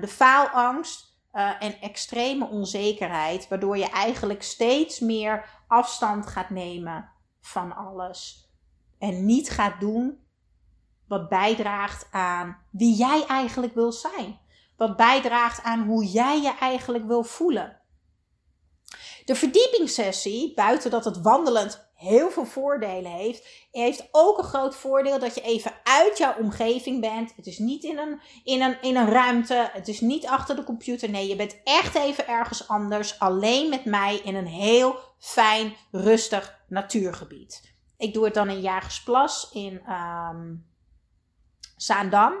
de 0.00 0.08
faalangst 0.08 1.14
uh, 1.32 1.62
en 1.62 1.80
extreme 1.80 2.46
onzekerheid, 2.46 3.48
waardoor 3.48 3.76
je 3.76 3.90
eigenlijk 3.90 4.42
steeds 4.42 5.00
meer 5.00 5.44
afstand 5.68 6.26
gaat 6.26 6.50
nemen 6.50 7.10
van 7.40 7.76
alles. 7.76 8.48
En 8.98 9.26
niet 9.26 9.50
gaat 9.50 9.80
doen 9.80 10.18
wat 11.08 11.28
bijdraagt 11.28 12.08
aan 12.10 12.58
wie 12.70 12.94
jij 12.94 13.24
eigenlijk 13.26 13.74
wil 13.74 13.92
zijn. 13.92 14.38
Wat 14.76 14.96
bijdraagt 14.96 15.62
aan 15.62 15.86
hoe 15.86 16.04
jij 16.04 16.40
je 16.40 16.54
eigenlijk 16.60 17.06
wil 17.06 17.22
voelen. 17.22 17.80
De 19.24 19.34
verdiepingssessie, 19.34 20.54
buiten 20.54 20.90
dat 20.90 21.04
het 21.04 21.20
wandelend 21.20 21.92
heel 21.94 22.30
veel 22.30 22.44
voordelen 22.44 23.10
heeft, 23.10 23.66
heeft 23.70 24.08
ook 24.10 24.38
een 24.38 24.44
groot 24.44 24.76
voordeel 24.76 25.18
dat 25.18 25.34
je 25.34 25.40
even 25.40 25.72
uit 25.82 26.18
jouw 26.18 26.36
omgeving 26.36 27.00
bent. 27.00 27.32
Het 27.36 27.46
is 27.46 27.58
niet 27.58 27.84
in 27.84 27.98
een, 27.98 28.20
in 28.44 28.62
een, 28.62 28.82
in 28.82 28.96
een 28.96 29.10
ruimte, 29.10 29.70
het 29.72 29.88
is 29.88 30.00
niet 30.00 30.26
achter 30.26 30.56
de 30.56 30.64
computer. 30.64 31.10
Nee, 31.10 31.28
je 31.28 31.36
bent 31.36 31.60
echt 31.64 31.94
even 31.94 32.28
ergens 32.28 32.68
anders, 32.68 33.18
alleen 33.18 33.68
met 33.68 33.84
mij 33.84 34.20
in 34.24 34.34
een 34.34 34.46
heel 34.46 34.98
fijn, 35.18 35.76
rustig 35.90 36.58
natuurgebied. 36.68 37.72
Ik 37.96 38.14
doe 38.14 38.24
het 38.24 38.34
dan 38.34 38.48
in 38.48 38.60
Jagersplas 38.60 39.50
in 39.52 39.92
um, 39.92 40.66
Zaandam. 41.76 42.32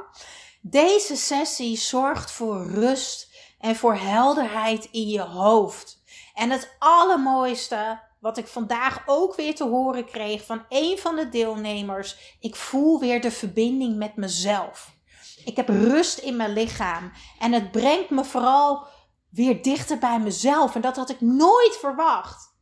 Deze 0.66 1.16
sessie 1.16 1.76
zorgt 1.76 2.30
voor 2.30 2.66
rust 2.66 3.34
en 3.58 3.76
voor 3.76 3.94
helderheid 3.94 4.88
in 4.90 5.08
je 5.08 5.20
hoofd. 5.20 6.02
En 6.34 6.50
het 6.50 6.76
allermooiste 6.78 8.00
wat 8.20 8.38
ik 8.38 8.46
vandaag 8.46 9.02
ook 9.06 9.34
weer 9.34 9.54
te 9.54 9.64
horen 9.64 10.04
kreeg 10.04 10.44
van 10.44 10.64
een 10.68 10.98
van 10.98 11.16
de 11.16 11.28
deelnemers. 11.28 12.36
Ik 12.40 12.56
voel 12.56 13.00
weer 13.00 13.20
de 13.20 13.30
verbinding 13.30 13.96
met 13.96 14.16
mezelf. 14.16 14.96
Ik 15.44 15.56
heb 15.56 15.68
rust 15.68 16.18
in 16.18 16.36
mijn 16.36 16.52
lichaam. 16.52 17.12
En 17.38 17.52
het 17.52 17.70
brengt 17.70 18.10
me 18.10 18.24
vooral 18.24 18.86
weer 19.30 19.62
dichter 19.62 19.98
bij 19.98 20.20
mezelf. 20.20 20.74
En 20.74 20.80
dat 20.80 20.96
had 20.96 21.10
ik 21.10 21.20
nooit 21.20 21.76
verwacht. 21.80 22.54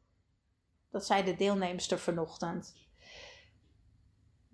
Dat 0.91 1.07
zei 1.07 1.25
de 1.25 1.37
deelnemster 1.37 1.99
vanochtend. 1.99 2.75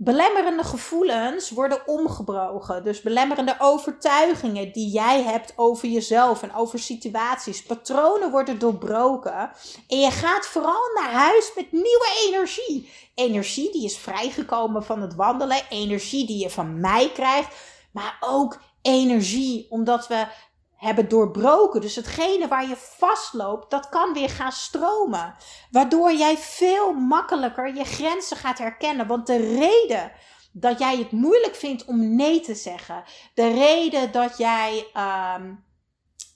Belemmerende 0.00 0.64
gevoelens 0.64 1.50
worden 1.50 1.86
omgebroken. 1.86 2.84
Dus 2.84 3.00
belemmerende 3.02 3.56
overtuigingen 3.58 4.72
die 4.72 4.90
jij 4.90 5.22
hebt 5.22 5.52
over 5.56 5.88
jezelf 5.88 6.42
en 6.42 6.54
over 6.54 6.78
situaties. 6.78 7.62
Patronen 7.62 8.30
worden 8.30 8.58
doorbroken. 8.58 9.50
En 9.88 9.98
je 9.98 10.10
gaat 10.10 10.46
vooral 10.46 10.90
naar 10.94 11.10
huis 11.10 11.52
met 11.54 11.72
nieuwe 11.72 12.26
energie. 12.26 12.90
Energie 13.14 13.72
die 13.72 13.84
is 13.84 13.98
vrijgekomen 13.98 14.84
van 14.84 15.02
het 15.02 15.14
wandelen. 15.14 15.62
Energie 15.70 16.26
die 16.26 16.42
je 16.42 16.50
van 16.50 16.80
mij 16.80 17.10
krijgt. 17.14 17.54
Maar 17.92 18.16
ook 18.20 18.60
energie 18.82 19.66
omdat 19.70 20.06
we 20.06 20.26
hebben 20.78 21.08
doorbroken. 21.08 21.80
Dus 21.80 21.96
hetgene 21.96 22.48
waar 22.48 22.68
je 22.68 22.76
vastloopt, 22.76 23.70
dat 23.70 23.88
kan 23.88 24.12
weer 24.12 24.30
gaan 24.30 24.52
stromen. 24.52 25.34
Waardoor 25.70 26.12
jij 26.12 26.36
veel 26.36 26.92
makkelijker 26.92 27.74
je 27.74 27.84
grenzen 27.84 28.36
gaat 28.36 28.58
herkennen. 28.58 29.06
Want 29.06 29.26
de 29.26 29.56
reden 29.58 30.12
dat 30.52 30.78
jij 30.78 30.96
het 30.96 31.12
moeilijk 31.12 31.54
vindt 31.54 31.84
om 31.84 32.16
nee 32.16 32.40
te 32.40 32.54
zeggen, 32.54 33.04
de 33.34 33.52
reden 33.52 34.12
dat 34.12 34.38
jij 34.38 34.86
um, 35.36 35.64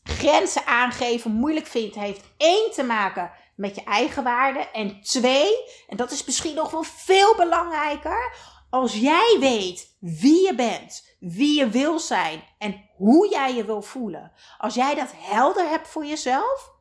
grenzen 0.02 0.66
aangeven 0.66 1.30
moeilijk 1.30 1.66
vindt, 1.66 1.94
heeft 1.94 2.24
één 2.36 2.70
te 2.70 2.82
maken 2.82 3.30
met 3.56 3.74
je 3.74 3.84
eigen 3.84 4.24
waarde. 4.24 4.58
En 4.58 5.00
twee, 5.02 5.50
en 5.88 5.96
dat 5.96 6.10
is 6.10 6.24
misschien 6.24 6.54
nog 6.54 6.70
wel 6.70 6.82
veel 6.82 7.36
belangrijker, 7.36 8.34
als 8.72 8.94
jij 8.94 9.36
weet 9.40 9.96
wie 10.00 10.46
je 10.46 10.54
bent, 10.54 11.16
wie 11.20 11.58
je 11.58 11.68
wil 11.68 11.98
zijn 11.98 12.42
en 12.58 12.90
hoe 12.96 13.28
jij 13.28 13.54
je 13.54 13.64
wil 13.64 13.82
voelen, 13.82 14.32
als 14.58 14.74
jij 14.74 14.94
dat 14.94 15.12
helder 15.16 15.68
hebt 15.68 15.88
voor 15.88 16.04
jezelf, 16.04 16.72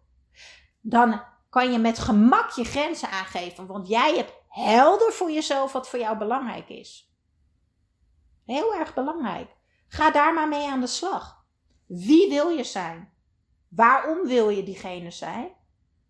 dan 0.82 1.24
kan 1.50 1.72
je 1.72 1.78
met 1.78 2.00
gemak 2.00 2.50
je 2.50 2.64
grenzen 2.64 3.10
aangeven. 3.10 3.68
Want 3.68 3.88
jij 3.88 4.16
hebt 4.16 4.34
helder 4.48 5.12
voor 5.14 5.32
jezelf 5.32 5.72
wat 5.72 5.90
voor 5.90 6.00
jou 6.00 6.18
belangrijk 6.18 6.70
is. 6.70 7.14
Heel 8.46 8.76
erg 8.76 8.94
belangrijk. 8.94 9.50
Ga 9.88 10.12
daar 10.12 10.34
maar 10.34 10.48
mee 10.48 10.70
aan 10.70 10.82
de 10.82 10.88
slag. 10.88 11.46
Wie 11.88 12.30
wil 12.30 12.50
je 12.50 12.64
zijn? 12.64 13.14
Waarom 13.68 14.28
wil 14.28 14.50
je 14.50 14.64
diegene 14.64 15.12
zijn? 15.12 15.52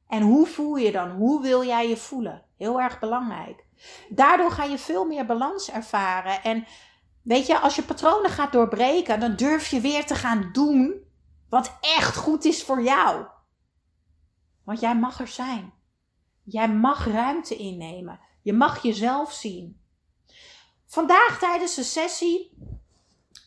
En 0.07 0.21
hoe 0.21 0.47
voel 0.47 0.75
je 0.75 0.91
dan? 0.91 1.11
Hoe 1.11 1.41
wil 1.41 1.63
jij 1.63 1.89
je 1.89 1.97
voelen? 1.97 2.45
Heel 2.57 2.81
erg 2.81 2.99
belangrijk. 2.99 3.65
Daardoor 4.09 4.51
ga 4.51 4.63
je 4.63 4.77
veel 4.77 5.05
meer 5.05 5.25
balans 5.25 5.71
ervaren. 5.71 6.43
En 6.43 6.65
weet 7.23 7.47
je, 7.47 7.59
als 7.59 7.75
je 7.75 7.83
patronen 7.83 8.31
gaat 8.31 8.51
doorbreken, 8.51 9.19
dan 9.19 9.35
durf 9.35 9.67
je 9.67 9.81
weer 9.81 10.05
te 10.05 10.15
gaan 10.15 10.49
doen 10.51 11.09
wat 11.49 11.77
echt 11.81 12.15
goed 12.15 12.45
is 12.45 12.63
voor 12.63 12.81
jou. 12.81 13.25
Want 14.63 14.79
jij 14.79 14.95
mag 14.95 15.19
er 15.19 15.27
zijn. 15.27 15.73
Jij 16.43 16.69
mag 16.69 17.07
ruimte 17.07 17.55
innemen. 17.55 18.19
Je 18.41 18.53
mag 18.53 18.83
jezelf 18.83 19.31
zien. 19.31 19.81
Vandaag 20.85 21.39
tijdens 21.39 21.75
de 21.75 21.83
sessie 21.83 22.57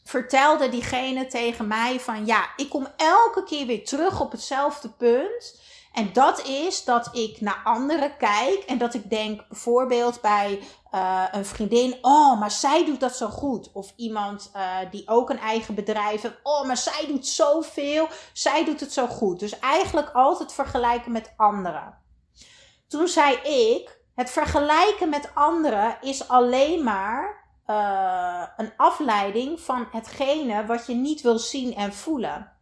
vertelde 0.05 0.69
diegene 0.69 1.27
tegen 1.27 1.67
mij 1.67 2.01
van 2.01 2.27
ja, 2.27 2.53
ik 2.57 2.69
kom 2.71 2.87
elke 2.97 3.45
keer 3.45 3.67
weer 3.67 3.85
terug 3.85 4.21
op 4.21 4.33
hetzelfde 4.33 4.91
punt. 4.91 5.63
En 5.95 6.13
dat 6.13 6.47
is 6.47 6.85
dat 6.85 7.09
ik 7.17 7.41
naar 7.41 7.61
anderen 7.65 8.17
kijk 8.17 8.65
en 8.67 8.79
dat 8.79 8.95
ik 8.95 9.11
denk 9.11 9.49
bijvoorbeeld 9.49 10.21
bij 10.21 10.61
uh, 10.95 11.25
een 11.33 11.45
vriendin, 11.47 11.99
oh, 12.01 12.41
maar 12.41 12.51
zij 12.51 12.85
doet 12.85 13.01
dat 13.01 13.17
zo 13.17 13.29
goed. 13.29 13.73
Of 13.73 13.93
iemand 13.97 14.51
uh, 14.57 14.77
die 14.91 15.09
ook 15.09 15.31
een 15.31 15.39
eigen 15.39 15.75
bedrijf 15.75 16.23
heeft, 16.23 16.41
oh, 16.43 16.67
maar 16.67 16.77
zij 16.77 17.05
doet 17.07 17.27
zoveel, 17.27 18.09
zij 18.33 18.65
doet 18.65 18.81
het 18.81 18.93
zo 18.93 19.07
goed. 19.07 19.41
Dus 19.41 19.59
eigenlijk 19.59 20.11
altijd 20.11 20.53
vergelijken 20.53 21.13
met 21.13 21.33
anderen. 21.37 21.99
Toen 22.89 23.09
zei 23.09 23.35
ik, 23.37 23.99
het 24.15 24.31
vergelijken 24.31 25.09
met 25.09 25.31
anderen 25.35 25.97
is 26.01 26.29
alleen 26.29 26.85
maar 26.85 27.45
uh, 27.67 28.47
een 28.57 28.73
afleiding 28.77 29.61
van 29.61 29.87
hetgene 29.91 30.67
wat 30.67 30.87
je 30.87 30.95
niet 30.95 31.21
wil 31.21 31.39
zien 31.39 31.75
en 31.75 31.93
voelen. 31.93 32.53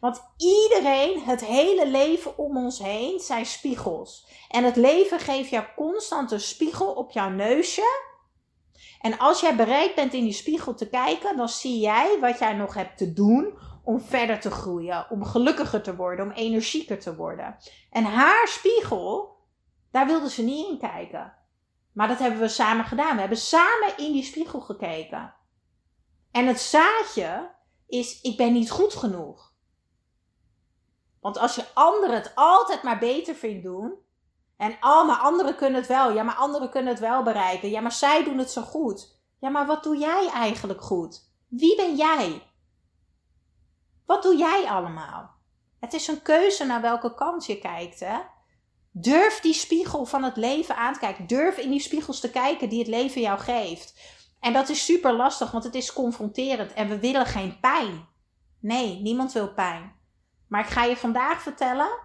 Want 0.00 0.22
iedereen, 0.36 1.20
het 1.20 1.44
hele 1.44 1.86
leven 1.86 2.38
om 2.38 2.56
ons 2.56 2.78
heen, 2.78 3.20
zijn 3.20 3.46
spiegels. 3.46 4.26
En 4.48 4.64
het 4.64 4.76
leven 4.76 5.18
geeft 5.20 5.50
jou 5.50 5.64
constant 5.76 6.30
een 6.30 6.40
spiegel 6.40 6.92
op 6.92 7.10
jouw 7.10 7.28
neusje. 7.30 8.06
En 9.00 9.18
als 9.18 9.40
jij 9.40 9.56
bereid 9.56 9.94
bent 9.94 10.12
in 10.12 10.24
die 10.24 10.32
spiegel 10.32 10.74
te 10.74 10.88
kijken, 10.88 11.36
dan 11.36 11.48
zie 11.48 11.78
jij 11.78 12.18
wat 12.20 12.38
jij 12.38 12.52
nog 12.52 12.74
hebt 12.74 12.98
te 12.98 13.12
doen 13.12 13.58
om 13.84 14.00
verder 14.00 14.40
te 14.40 14.50
groeien, 14.50 15.10
om 15.10 15.24
gelukkiger 15.24 15.82
te 15.82 15.96
worden, 15.96 16.24
om 16.24 16.32
energieker 16.32 16.98
te 16.98 17.16
worden. 17.16 17.56
En 17.90 18.04
haar 18.04 18.48
spiegel, 18.48 19.36
daar 19.90 20.06
wilde 20.06 20.30
ze 20.30 20.42
niet 20.42 20.68
in 20.68 20.78
kijken. 20.78 21.32
Maar 21.92 22.08
dat 22.08 22.18
hebben 22.18 22.40
we 22.40 22.48
samen 22.48 22.84
gedaan. 22.84 23.14
We 23.14 23.20
hebben 23.20 23.38
samen 23.38 23.96
in 23.96 24.12
die 24.12 24.22
spiegel 24.22 24.60
gekeken. 24.60 25.34
En 26.30 26.46
het 26.46 26.60
zaadje 26.60 27.50
is: 27.86 28.20
ik 28.20 28.36
ben 28.36 28.52
niet 28.52 28.70
goed 28.70 28.94
genoeg. 28.94 29.47
Want 31.20 31.38
als 31.38 31.54
je 31.54 31.64
anderen 31.74 32.14
het 32.14 32.32
altijd 32.34 32.82
maar 32.82 32.98
beter 32.98 33.34
vindt 33.34 33.64
doen. 33.64 33.94
En 34.56 34.76
oh, 34.80 35.06
maar 35.06 35.16
anderen 35.16 35.56
kunnen 35.56 35.80
het 35.80 35.88
wel. 35.88 36.12
Ja, 36.12 36.22
maar 36.22 36.34
anderen 36.34 36.70
kunnen 36.70 36.92
het 36.92 37.00
wel 37.00 37.22
bereiken. 37.22 37.70
Ja, 37.70 37.80
maar 37.80 37.92
zij 37.92 38.24
doen 38.24 38.38
het 38.38 38.50
zo 38.50 38.62
goed. 38.62 39.16
Ja, 39.40 39.48
maar 39.48 39.66
wat 39.66 39.82
doe 39.82 39.96
jij 39.96 40.30
eigenlijk 40.32 40.82
goed? 40.82 41.30
Wie 41.48 41.76
ben 41.76 41.96
jij? 41.96 42.42
Wat 44.06 44.22
doe 44.22 44.36
jij 44.36 44.64
allemaal? 44.68 45.30
Het 45.80 45.92
is 45.92 46.08
een 46.08 46.22
keuze 46.22 46.64
naar 46.64 46.80
welke 46.80 47.14
kant 47.14 47.46
je 47.46 47.58
kijkt, 47.58 48.00
hè? 48.00 48.18
Durf 48.90 49.40
die 49.40 49.54
spiegel 49.54 50.04
van 50.04 50.22
het 50.22 50.36
leven 50.36 50.76
aan 50.76 50.92
te 50.92 50.98
kijken. 50.98 51.26
Durf 51.26 51.58
in 51.58 51.70
die 51.70 51.80
spiegels 51.80 52.20
te 52.20 52.30
kijken 52.30 52.68
die 52.68 52.78
het 52.78 52.88
leven 52.88 53.20
jou 53.20 53.38
geeft. 53.38 54.16
En 54.40 54.52
dat 54.52 54.68
is 54.68 54.84
super 54.84 55.12
lastig, 55.12 55.50
want 55.50 55.64
het 55.64 55.74
is 55.74 55.92
confronterend 55.92 56.72
en 56.72 56.88
we 56.88 56.98
willen 56.98 57.26
geen 57.26 57.60
pijn. 57.60 58.08
Nee, 58.60 59.00
niemand 59.00 59.32
wil 59.32 59.52
pijn. 59.52 59.97
Maar 60.48 60.60
ik 60.60 60.70
ga 60.70 60.84
je 60.84 60.96
vandaag 60.96 61.42
vertellen: 61.42 61.98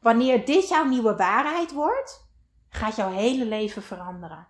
wanneer 0.00 0.44
dit 0.44 0.68
jouw 0.68 0.84
nieuwe 0.84 1.16
waarheid 1.16 1.72
wordt, 1.72 2.28
gaat 2.68 2.96
jouw 2.96 3.10
hele 3.10 3.44
leven 3.44 3.82
veranderen. 3.82 4.48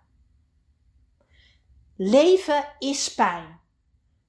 Leven 1.95 2.75
is 2.77 3.13
pijn. 3.13 3.59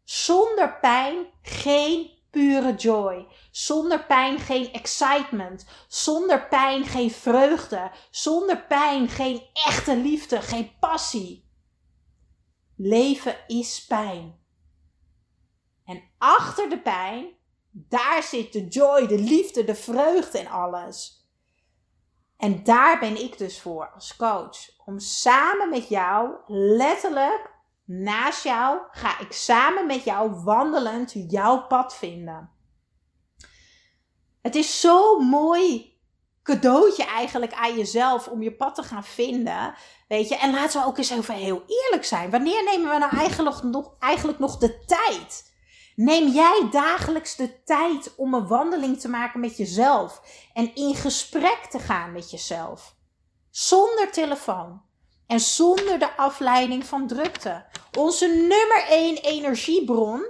Zonder 0.04 0.78
pijn 0.80 1.26
geen 1.42 2.10
pure 2.30 2.74
joy. 2.74 3.26
Zonder 3.50 4.04
pijn 4.04 4.38
geen 4.38 4.72
excitement. 4.72 5.66
Zonder 5.88 6.48
pijn 6.48 6.84
geen 6.84 7.10
vreugde. 7.10 7.90
Zonder 8.10 8.64
pijn 8.64 9.08
geen 9.08 9.42
echte 9.52 9.96
liefde, 9.96 10.42
geen 10.42 10.78
passie. 10.78 11.48
Leven 12.76 13.36
is 13.46 13.86
pijn. 13.86 14.38
En 15.84 16.02
achter 16.18 16.68
de 16.68 16.78
pijn, 16.78 17.26
daar 17.70 18.22
zit 18.22 18.52
de 18.52 18.68
joy, 18.68 19.06
de 19.06 19.18
liefde, 19.18 19.64
de 19.64 19.74
vreugde 19.74 20.38
en 20.38 20.46
alles. 20.46 21.28
En 22.36 22.64
daar 22.64 22.98
ben 22.98 23.22
ik 23.22 23.38
dus 23.38 23.60
voor 23.60 23.90
als 23.94 24.16
coach. 24.16 24.56
Om 24.84 24.98
samen 24.98 25.68
met 25.68 25.88
jou 25.88 26.34
letterlijk 26.46 27.50
naast 27.84 28.44
jou 28.44 28.78
ga 28.90 29.20
ik 29.20 29.32
samen 29.32 29.86
met 29.86 30.04
jou 30.04 30.42
wandelend 30.44 31.12
jouw 31.28 31.66
pad 31.66 31.96
vinden. 31.96 32.50
Het 34.42 34.54
is 34.54 34.80
zo'n 34.80 35.24
mooi 35.24 35.98
cadeautje 36.42 37.04
eigenlijk 37.04 37.52
aan 37.52 37.76
jezelf 37.76 38.28
om 38.28 38.42
je 38.42 38.56
pad 38.56 38.74
te 38.74 38.82
gaan 38.82 39.04
vinden. 39.04 39.74
Weet 40.08 40.28
je, 40.28 40.36
en 40.36 40.52
laten 40.52 40.80
we 40.80 40.86
ook 40.86 40.98
eens 40.98 41.10
even 41.10 41.34
heel 41.34 41.62
eerlijk 41.66 42.04
zijn. 42.04 42.30
Wanneer 42.30 42.64
nemen 42.64 42.90
we 42.90 42.98
nou 42.98 43.16
eigenlijk 43.16 43.62
nog, 43.62 43.94
eigenlijk 43.98 44.38
nog 44.38 44.58
de 44.58 44.84
tijd? 44.84 45.49
Neem 46.00 46.28
jij 46.28 46.68
dagelijks 46.70 47.36
de 47.36 47.62
tijd 47.64 48.14
om 48.16 48.34
een 48.34 48.46
wandeling 48.46 49.00
te 49.00 49.08
maken 49.08 49.40
met 49.40 49.56
jezelf 49.56 50.22
en 50.54 50.74
in 50.74 50.94
gesprek 50.94 51.66
te 51.70 51.78
gaan 51.78 52.12
met 52.12 52.30
jezelf? 52.30 52.94
Zonder 53.50 54.10
telefoon 54.12 54.82
en 55.26 55.40
zonder 55.40 55.98
de 55.98 56.16
afleiding 56.16 56.84
van 56.84 57.06
drukte. 57.06 57.64
Onze 57.98 58.26
nummer 58.26 58.84
1 58.88 59.16
energiebron 59.16 60.26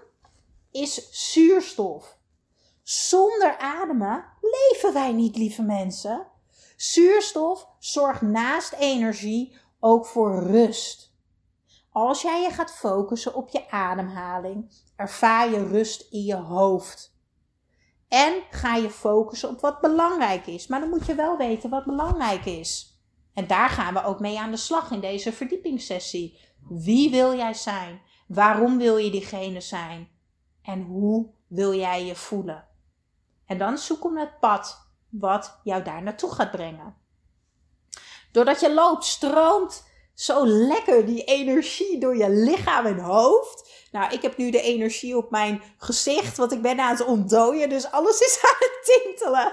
is 0.70 1.09
zuurstof. 1.33 2.16
Zonder 2.83 3.59
ademen 3.59 4.24
leven 4.40 4.92
wij 4.92 5.12
niet, 5.12 5.37
lieve 5.37 5.62
mensen. 5.62 6.26
Zuurstof 6.76 7.66
zorgt 7.78 8.20
naast 8.20 8.72
energie 8.72 9.56
ook 9.80 10.06
voor 10.06 10.42
rust. 10.42 11.09
Als 11.92 12.22
jij 12.22 12.42
je 12.42 12.50
gaat 12.50 12.72
focussen 12.72 13.35
op 13.35 13.48
je 13.48 13.70
ademhaling, 13.70 14.72
ervaar 14.96 15.50
je 15.50 15.66
rust 15.66 16.12
in 16.12 16.22
je 16.22 16.37
hoofd. 16.37 17.18
En 18.09 18.42
ga 18.50 18.74
je 18.74 18.90
focussen 18.90 19.48
op 19.48 19.61
wat 19.61 19.81
belangrijk 19.81 20.46
is. 20.46 20.66
Maar 20.66 20.81
dan 20.81 20.88
moet 20.88 21.07
je 21.07 21.14
wel 21.14 21.37
weten 21.37 21.70
wat 21.70 21.85
belangrijk 21.85 22.44
is. 22.44 23.00
En 23.35 23.46
daar 23.46 23.68
gaan 23.68 23.94
we 23.94 24.05
ook 24.05 24.20
mee 24.20 24.38
aan 24.38 24.50
de 24.50 24.57
slag 24.57 24.90
in 24.90 25.00
deze 25.00 25.33
verdiepingssessie. 25.33 26.38
Wie 26.68 27.11
wil 27.11 27.37
jij 27.37 27.55
zijn? 27.55 28.00
Waarom 28.26 28.79
wil 28.79 28.96
je 28.96 29.11
diegene 29.11 29.61
zijn? 29.61 30.09
En 30.62 30.83
hoe 30.83 31.31
wil 31.46 31.74
jij 31.74 32.05
je 32.05 32.16
voelen? 32.16 32.68
En 33.46 33.59
dan 33.59 33.79
zoeken 33.79 34.12
we 34.12 34.20
het 34.20 34.38
pad 34.40 34.88
wat 35.09 35.61
jou 35.64 35.83
daar 35.83 36.03
naartoe 36.03 36.31
gaat 36.33 36.50
brengen. 36.50 36.96
Doordat 38.33 38.61
je 38.61 38.74
loopt, 38.74 39.05
stroomt 39.05 39.89
zo 40.20 40.46
lekker 40.46 41.06
die 41.06 41.24
energie 41.24 41.98
door 41.98 42.16
je 42.16 42.30
lichaam 42.30 42.87
en 42.87 42.98
hoofd. 42.98 43.68
Nou, 43.92 44.12
ik 44.12 44.22
heb 44.22 44.37
nu 44.37 44.50
de 44.50 44.61
energie 44.61 45.16
op 45.16 45.30
mijn 45.30 45.62
gezicht, 45.76 46.37
want 46.37 46.52
ik 46.52 46.62
ben 46.62 46.80
aan 46.80 46.90
het 46.90 47.04
ontdooien, 47.04 47.68
dus 47.68 47.90
alles 47.90 48.20
is 48.20 48.38
aan 48.48 48.56
het 48.59 49.02
tintelen. 49.04 49.52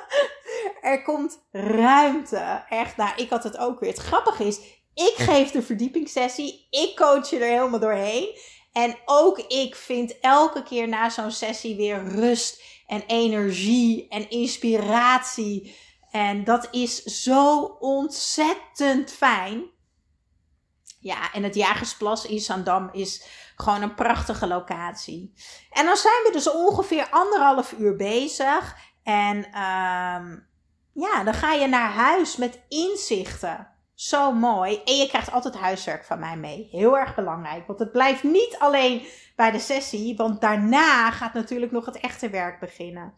Er 0.81 1.03
komt 1.03 1.39
ruimte. 1.51 2.63
Echt, 2.69 2.97
nou, 2.97 3.11
ik 3.15 3.29
had 3.29 3.43
het 3.43 3.57
ook 3.57 3.79
weer. 3.79 3.89
Het 3.89 3.99
grappige 3.99 4.43
is, 4.43 4.59
ik 4.93 5.13
geef 5.15 5.51
de 5.51 5.61
verdiepingssessie, 5.61 6.67
ik 6.69 6.95
coach 6.95 7.29
je 7.29 7.39
er 7.39 7.51
helemaal 7.51 7.79
doorheen. 7.79 8.37
En 8.71 8.95
ook 9.05 9.39
ik 9.39 9.75
vind 9.75 10.19
elke 10.19 10.63
keer 10.63 10.87
na 10.87 11.09
zo'n 11.09 11.31
sessie 11.31 11.75
weer 11.75 12.03
rust 12.03 12.61
en 12.87 13.03
energie 13.07 14.07
en 14.09 14.29
inspiratie. 14.29 15.75
En 16.11 16.43
dat 16.43 16.67
is 16.71 17.03
zo 17.03 17.61
ontzettend 17.79 19.11
fijn. 19.11 19.75
Ja, 21.07 21.33
en 21.33 21.43
het 21.43 21.55
Jagersplas 21.55 22.25
in 22.25 22.39
Zandam 22.39 22.89
is 22.91 23.27
gewoon 23.55 23.81
een 23.81 23.93
prachtige 23.93 24.47
locatie. 24.47 25.33
En 25.71 25.85
dan 25.85 25.97
zijn 25.97 26.23
we 26.23 26.29
dus 26.31 26.51
ongeveer 26.51 27.07
anderhalf 27.09 27.71
uur 27.71 27.95
bezig. 27.95 28.75
En 29.03 29.37
um, 29.37 30.47
ja, 30.93 31.23
dan 31.23 31.33
ga 31.33 31.53
je 31.53 31.67
naar 31.67 31.91
huis 31.91 32.35
met 32.35 32.59
inzichten. 32.69 33.67
Zo 33.93 34.31
mooi. 34.31 34.81
En 34.85 34.95
je 34.95 35.07
krijgt 35.07 35.31
altijd 35.31 35.55
huiswerk 35.55 36.05
van 36.05 36.19
mij 36.19 36.37
mee. 36.37 36.67
Heel 36.71 36.97
erg 36.97 37.15
belangrijk. 37.15 37.67
Want 37.67 37.79
het 37.79 37.91
blijft 37.91 38.23
niet 38.23 38.55
alleen 38.59 39.07
bij 39.35 39.51
de 39.51 39.59
sessie. 39.59 40.15
Want 40.15 40.41
daarna 40.41 41.11
gaat 41.11 41.33
natuurlijk 41.33 41.71
nog 41.71 41.85
het 41.85 41.99
echte 41.99 42.29
werk 42.29 42.59
beginnen. 42.59 43.13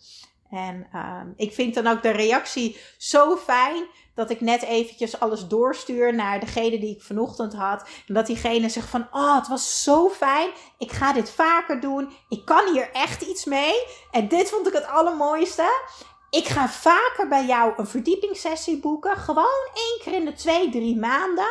En 0.49 0.87
um, 0.95 1.33
ik 1.35 1.53
vind 1.53 1.73
dan 1.73 1.87
ook 1.87 2.01
de 2.01 2.09
reactie 2.09 2.77
zo 2.97 3.37
fijn 3.37 3.85
dat 4.15 4.29
ik 4.29 4.41
net 4.41 4.61
eventjes 4.61 5.19
alles 5.19 5.47
doorstuur 5.47 6.15
naar 6.15 6.39
degene 6.39 6.79
die 6.79 6.95
ik 6.95 7.01
vanochtend 7.01 7.53
had. 7.53 7.81
En 8.07 8.13
dat 8.13 8.25
diegene 8.25 8.69
zegt 8.69 8.89
van, 8.89 9.07
oh, 9.11 9.35
het 9.35 9.47
was 9.47 9.83
zo 9.83 10.09
fijn. 10.09 10.49
Ik 10.77 10.91
ga 10.91 11.13
dit 11.13 11.31
vaker 11.31 11.79
doen. 11.79 12.11
Ik 12.29 12.45
kan 12.45 12.73
hier 12.73 12.91
echt 12.91 13.21
iets 13.21 13.45
mee. 13.45 13.73
En 14.11 14.27
dit 14.27 14.49
vond 14.49 14.67
ik 14.67 14.73
het 14.73 14.87
allermooiste. 14.87 15.81
Ik 16.29 16.47
ga 16.47 16.69
vaker 16.69 17.27
bij 17.27 17.45
jou 17.45 17.73
een 17.77 17.87
verdiepingssessie 17.87 18.79
boeken. 18.79 19.17
Gewoon 19.17 19.67
één 19.73 19.99
keer 20.03 20.13
in 20.13 20.25
de 20.25 20.33
twee, 20.33 20.69
drie 20.69 20.97
maanden. 20.97 21.49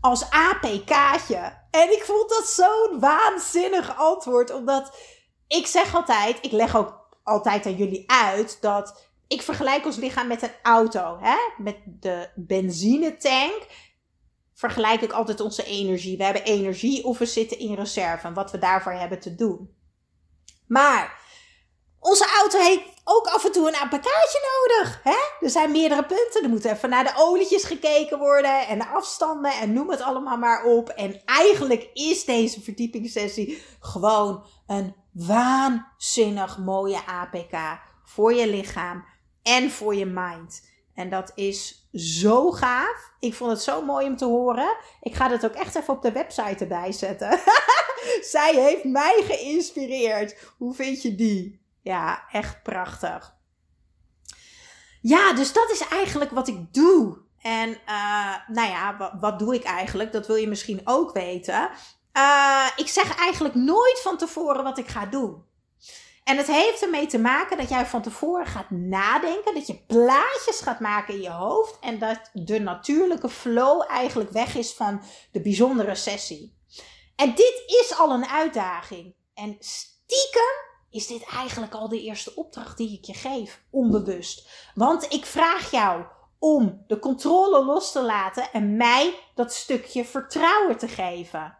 Als 0.00 0.30
APK'tje. 0.30 1.56
En 1.70 1.92
ik 1.92 2.02
vond 2.04 2.28
dat 2.28 2.48
zo'n 2.48 3.00
waanzinnig 3.00 3.96
antwoord. 3.96 4.54
Omdat 4.54 4.96
ik 5.48 5.66
zeg 5.66 5.94
altijd, 5.94 6.38
ik 6.40 6.52
leg 6.52 6.76
ook 6.76 7.07
altijd 7.28 7.66
aan 7.66 7.76
jullie 7.76 8.04
uit 8.10 8.58
dat 8.60 9.06
ik 9.26 9.42
vergelijk 9.42 9.84
ons 9.84 9.96
lichaam 9.96 10.26
met 10.26 10.42
een 10.42 10.54
auto. 10.62 11.18
Hè? 11.20 11.36
Met 11.56 11.76
de 11.84 12.28
benzinetank 12.34 13.66
vergelijk 14.54 15.00
ik 15.00 15.12
altijd 15.12 15.40
onze 15.40 15.64
energie. 15.64 16.16
We 16.16 16.24
hebben 16.24 16.44
energie 16.44 17.04
of 17.04 17.18
we 17.18 17.26
zitten 17.26 17.58
in 17.58 17.74
reserve. 17.74 18.26
En 18.26 18.34
wat 18.34 18.50
we 18.50 18.58
daarvoor 18.58 18.92
hebben 18.92 19.20
te 19.20 19.34
doen. 19.34 19.76
Maar 20.66 21.26
onze 22.00 22.26
auto 22.40 22.58
heeft 22.58 22.82
ook 23.04 23.26
af 23.26 23.44
en 23.44 23.52
toe 23.52 23.68
een 23.68 23.76
APK'tje 23.76 24.66
nodig. 24.66 25.00
Hè? 25.02 25.46
Er 25.46 25.50
zijn 25.50 25.70
meerdere 25.70 26.04
punten. 26.04 26.42
Er 26.42 26.48
moet 26.48 26.64
even 26.64 26.88
naar 26.88 27.04
de 27.04 27.12
olietjes 27.16 27.64
gekeken 27.64 28.18
worden. 28.18 28.66
En 28.66 28.78
de 28.78 28.86
afstanden. 28.86 29.52
En 29.52 29.72
noem 29.72 29.90
het 29.90 30.00
allemaal 30.00 30.36
maar 30.36 30.64
op. 30.64 30.88
En 30.88 31.22
eigenlijk 31.24 31.90
is 31.92 32.24
deze 32.24 32.60
verdiepingssessie 32.60 33.62
gewoon 33.80 34.44
een 34.66 34.94
waanzinnig 35.26 36.58
mooie 36.58 37.06
APK. 37.06 37.80
Voor 38.04 38.34
je 38.34 38.48
lichaam 38.48 39.04
en 39.42 39.70
voor 39.70 39.94
je 39.94 40.06
mind. 40.06 40.66
En 40.94 41.10
dat 41.10 41.32
is 41.34 41.88
zo 41.92 42.50
gaaf. 42.50 43.12
Ik 43.18 43.34
vond 43.34 43.50
het 43.50 43.62
zo 43.62 43.84
mooi 43.84 44.06
om 44.06 44.16
te 44.16 44.24
horen. 44.24 44.76
Ik 45.00 45.14
ga 45.14 45.28
dat 45.28 45.44
ook 45.44 45.54
echt 45.54 45.74
even 45.74 45.94
op 45.94 46.02
de 46.02 46.12
website 46.12 46.56
erbij 46.58 46.92
zetten. 46.92 47.40
Zij 48.32 48.54
heeft 48.54 48.84
mij 48.84 49.22
geïnspireerd. 49.24 50.52
Hoe 50.56 50.74
vind 50.74 51.02
je 51.02 51.14
die? 51.14 51.60
Ja, 51.82 52.24
echt 52.32 52.62
prachtig. 52.62 53.36
Ja, 55.00 55.32
dus 55.32 55.52
dat 55.52 55.70
is 55.70 55.88
eigenlijk 55.88 56.30
wat 56.30 56.48
ik 56.48 56.74
doe. 56.74 57.18
En 57.38 57.68
uh, 57.68 58.34
nou 58.46 58.68
ja, 58.68 59.16
wat, 59.20 59.38
doe 59.38 59.54
ik 59.54 59.64
eigenlijk? 59.64 60.12
Dat 60.12 60.26
wil 60.26 60.36
je 60.36 60.48
misschien 60.48 60.80
ook 60.84 61.12
weten. 61.12 61.70
Uh, 62.18 62.66
ik 62.76 62.88
zeg 62.88 63.16
eigenlijk 63.16 63.54
nooit 63.54 64.00
van 64.02 64.16
tevoren 64.16 64.64
wat 64.64 64.78
ik 64.78 64.88
ga 64.88 65.06
doen. 65.06 65.46
En 66.24 66.36
het 66.36 66.46
heeft 66.46 66.82
ermee 66.82 67.06
te 67.06 67.18
maken 67.18 67.56
dat 67.56 67.68
jij 67.68 67.86
van 67.86 68.02
tevoren 68.02 68.46
gaat 68.46 68.70
nadenken, 68.70 69.54
dat 69.54 69.66
je 69.66 69.84
plaatjes 69.86 70.60
gaat 70.60 70.80
maken 70.80 71.14
in 71.14 71.20
je 71.20 71.30
hoofd 71.30 71.78
en 71.80 71.98
dat 71.98 72.30
de 72.32 72.60
natuurlijke 72.60 73.28
flow 73.28 73.84
eigenlijk 73.88 74.30
weg 74.30 74.54
is 74.54 74.72
van 74.72 75.02
de 75.32 75.40
bijzondere 75.40 75.94
sessie. 75.94 76.56
En 77.16 77.34
dit 77.34 77.62
is 77.66 77.98
al 77.98 78.10
een 78.10 78.26
uitdaging. 78.26 79.14
En 79.34 79.56
stiekem 79.58 80.66
is 80.90 81.06
dit 81.06 81.24
eigenlijk 81.24 81.74
al 81.74 81.88
de 81.88 82.02
eerste 82.02 82.34
opdracht 82.34 82.76
die 82.76 82.98
ik 82.98 83.04
je 83.04 83.14
geef, 83.14 83.62
onbewust. 83.70 84.48
Want 84.74 85.12
ik 85.12 85.26
vraag 85.26 85.70
jou 85.70 86.04
om 86.38 86.84
de 86.86 86.98
controle 86.98 87.64
los 87.64 87.92
te 87.92 88.02
laten 88.02 88.52
en 88.52 88.76
mij 88.76 89.18
dat 89.34 89.52
stukje 89.52 90.04
vertrouwen 90.04 90.78
te 90.78 90.88
geven. 90.88 91.57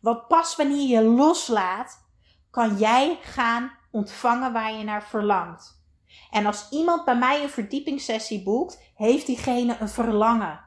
Want 0.00 0.28
pas 0.28 0.56
wanneer 0.56 0.88
je 0.88 1.02
loslaat, 1.02 2.08
kan 2.50 2.76
jij 2.76 3.18
gaan 3.22 3.72
ontvangen 3.90 4.52
waar 4.52 4.72
je 4.72 4.84
naar 4.84 5.02
verlangt. 5.02 5.78
En 6.30 6.46
als 6.46 6.68
iemand 6.70 7.04
bij 7.04 7.16
mij 7.16 7.42
een 7.42 7.48
verdiepingssessie 7.48 8.42
boekt, 8.42 8.82
heeft 8.94 9.26
diegene 9.26 9.76
een 9.80 9.88
verlangen. 9.88 10.60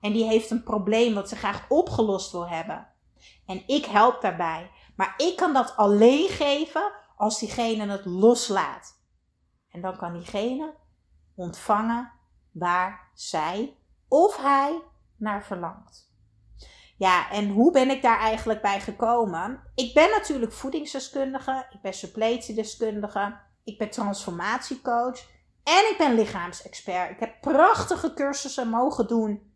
En 0.00 0.12
die 0.12 0.24
heeft 0.24 0.50
een 0.50 0.62
probleem 0.62 1.14
wat 1.14 1.28
ze 1.28 1.36
graag 1.36 1.64
opgelost 1.68 2.32
wil 2.32 2.48
hebben. 2.48 2.88
En 3.46 3.62
ik 3.66 3.84
help 3.84 4.20
daarbij. 4.20 4.70
Maar 4.96 5.14
ik 5.16 5.36
kan 5.36 5.52
dat 5.52 5.76
alleen 5.76 6.28
geven 6.28 6.92
als 7.16 7.38
diegene 7.38 7.86
het 7.86 8.04
loslaat. 8.04 9.00
En 9.70 9.80
dan 9.80 9.96
kan 9.96 10.12
diegene 10.12 10.74
ontvangen 11.34 12.12
waar 12.52 13.10
zij 13.14 13.76
of 14.08 14.36
hij 14.36 14.82
naar 15.16 15.44
verlangt. 15.44 16.14
Ja, 16.98 17.30
en 17.30 17.48
hoe 17.48 17.72
ben 17.72 17.90
ik 17.90 18.02
daar 18.02 18.18
eigenlijk 18.18 18.62
bij 18.62 18.80
gekomen? 18.80 19.62
Ik 19.74 19.94
ben 19.94 20.10
natuurlijk 20.10 20.52
voedingsdeskundige, 20.52 21.66
ik 21.70 21.80
ben 21.80 21.94
suppletiedeskundige, 21.94 23.36
ik 23.64 23.78
ben 23.78 23.90
transformatiecoach 23.90 25.20
en 25.64 25.90
ik 25.90 25.94
ben 25.98 26.14
lichaamsexpert. 26.14 27.10
Ik 27.10 27.20
heb 27.20 27.40
prachtige 27.40 28.14
cursussen 28.14 28.68
mogen 28.68 29.06
doen 29.06 29.54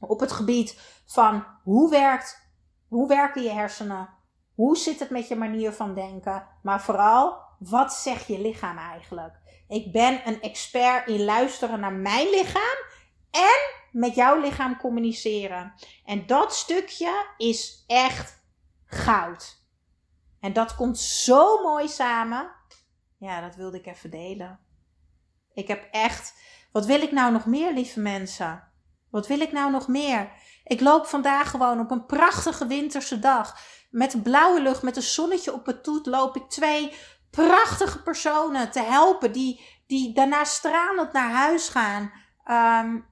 op 0.00 0.20
het 0.20 0.32
gebied 0.32 0.80
van 1.06 1.44
hoe 1.62 1.90
werkt, 1.90 2.52
hoe 2.88 3.08
werken 3.08 3.42
je 3.42 3.50
hersenen, 3.50 4.08
hoe 4.54 4.76
zit 4.76 4.98
het 4.98 5.10
met 5.10 5.28
je 5.28 5.36
manier 5.36 5.72
van 5.72 5.94
denken, 5.94 6.46
maar 6.62 6.82
vooral 6.82 7.46
wat 7.58 7.92
zegt 7.92 8.26
je 8.26 8.40
lichaam 8.40 8.78
eigenlijk? 8.78 9.34
Ik 9.68 9.92
ben 9.92 10.20
een 10.28 10.40
expert 10.40 11.08
in 11.08 11.24
luisteren 11.24 11.80
naar 11.80 11.92
mijn 11.92 12.30
lichaam 12.30 12.78
en 13.30 13.77
met 13.92 14.14
jouw 14.14 14.40
lichaam 14.40 14.76
communiceren. 14.76 15.74
En 16.04 16.26
dat 16.26 16.54
stukje 16.54 17.26
is 17.36 17.84
echt 17.86 18.42
goud. 18.86 19.66
En 20.40 20.52
dat 20.52 20.74
komt 20.74 20.98
zo 20.98 21.62
mooi 21.62 21.88
samen. 21.88 22.50
Ja, 23.18 23.40
dat 23.40 23.56
wilde 23.56 23.78
ik 23.78 23.86
even 23.86 24.10
delen. 24.10 24.58
Ik 25.52 25.68
heb 25.68 25.88
echt. 25.90 26.34
Wat 26.72 26.86
wil 26.86 27.02
ik 27.02 27.12
nou 27.12 27.32
nog 27.32 27.46
meer, 27.46 27.72
lieve 27.72 28.00
mensen? 28.00 28.62
Wat 29.10 29.26
wil 29.26 29.40
ik 29.40 29.52
nou 29.52 29.70
nog 29.70 29.88
meer? 29.88 30.30
Ik 30.64 30.80
loop 30.80 31.06
vandaag 31.06 31.50
gewoon 31.50 31.80
op 31.80 31.90
een 31.90 32.06
prachtige 32.06 32.66
winterse 32.66 33.18
dag. 33.18 33.58
Met 33.90 34.10
de 34.10 34.20
blauwe 34.20 34.60
lucht, 34.62 34.82
met 34.82 34.96
een 34.96 35.02
zonnetje 35.02 35.52
op 35.52 35.66
het 35.66 35.84
toet, 35.84 36.06
loop 36.06 36.36
ik 36.36 36.48
twee 36.48 36.92
prachtige 37.30 38.02
personen 38.02 38.70
te 38.70 38.82
helpen. 38.82 39.32
Die, 39.32 39.60
die 39.86 40.14
daarna 40.14 40.44
stralend 40.44 41.12
naar 41.12 41.30
huis 41.30 41.68
gaan. 41.68 42.12
Um, 42.84 43.06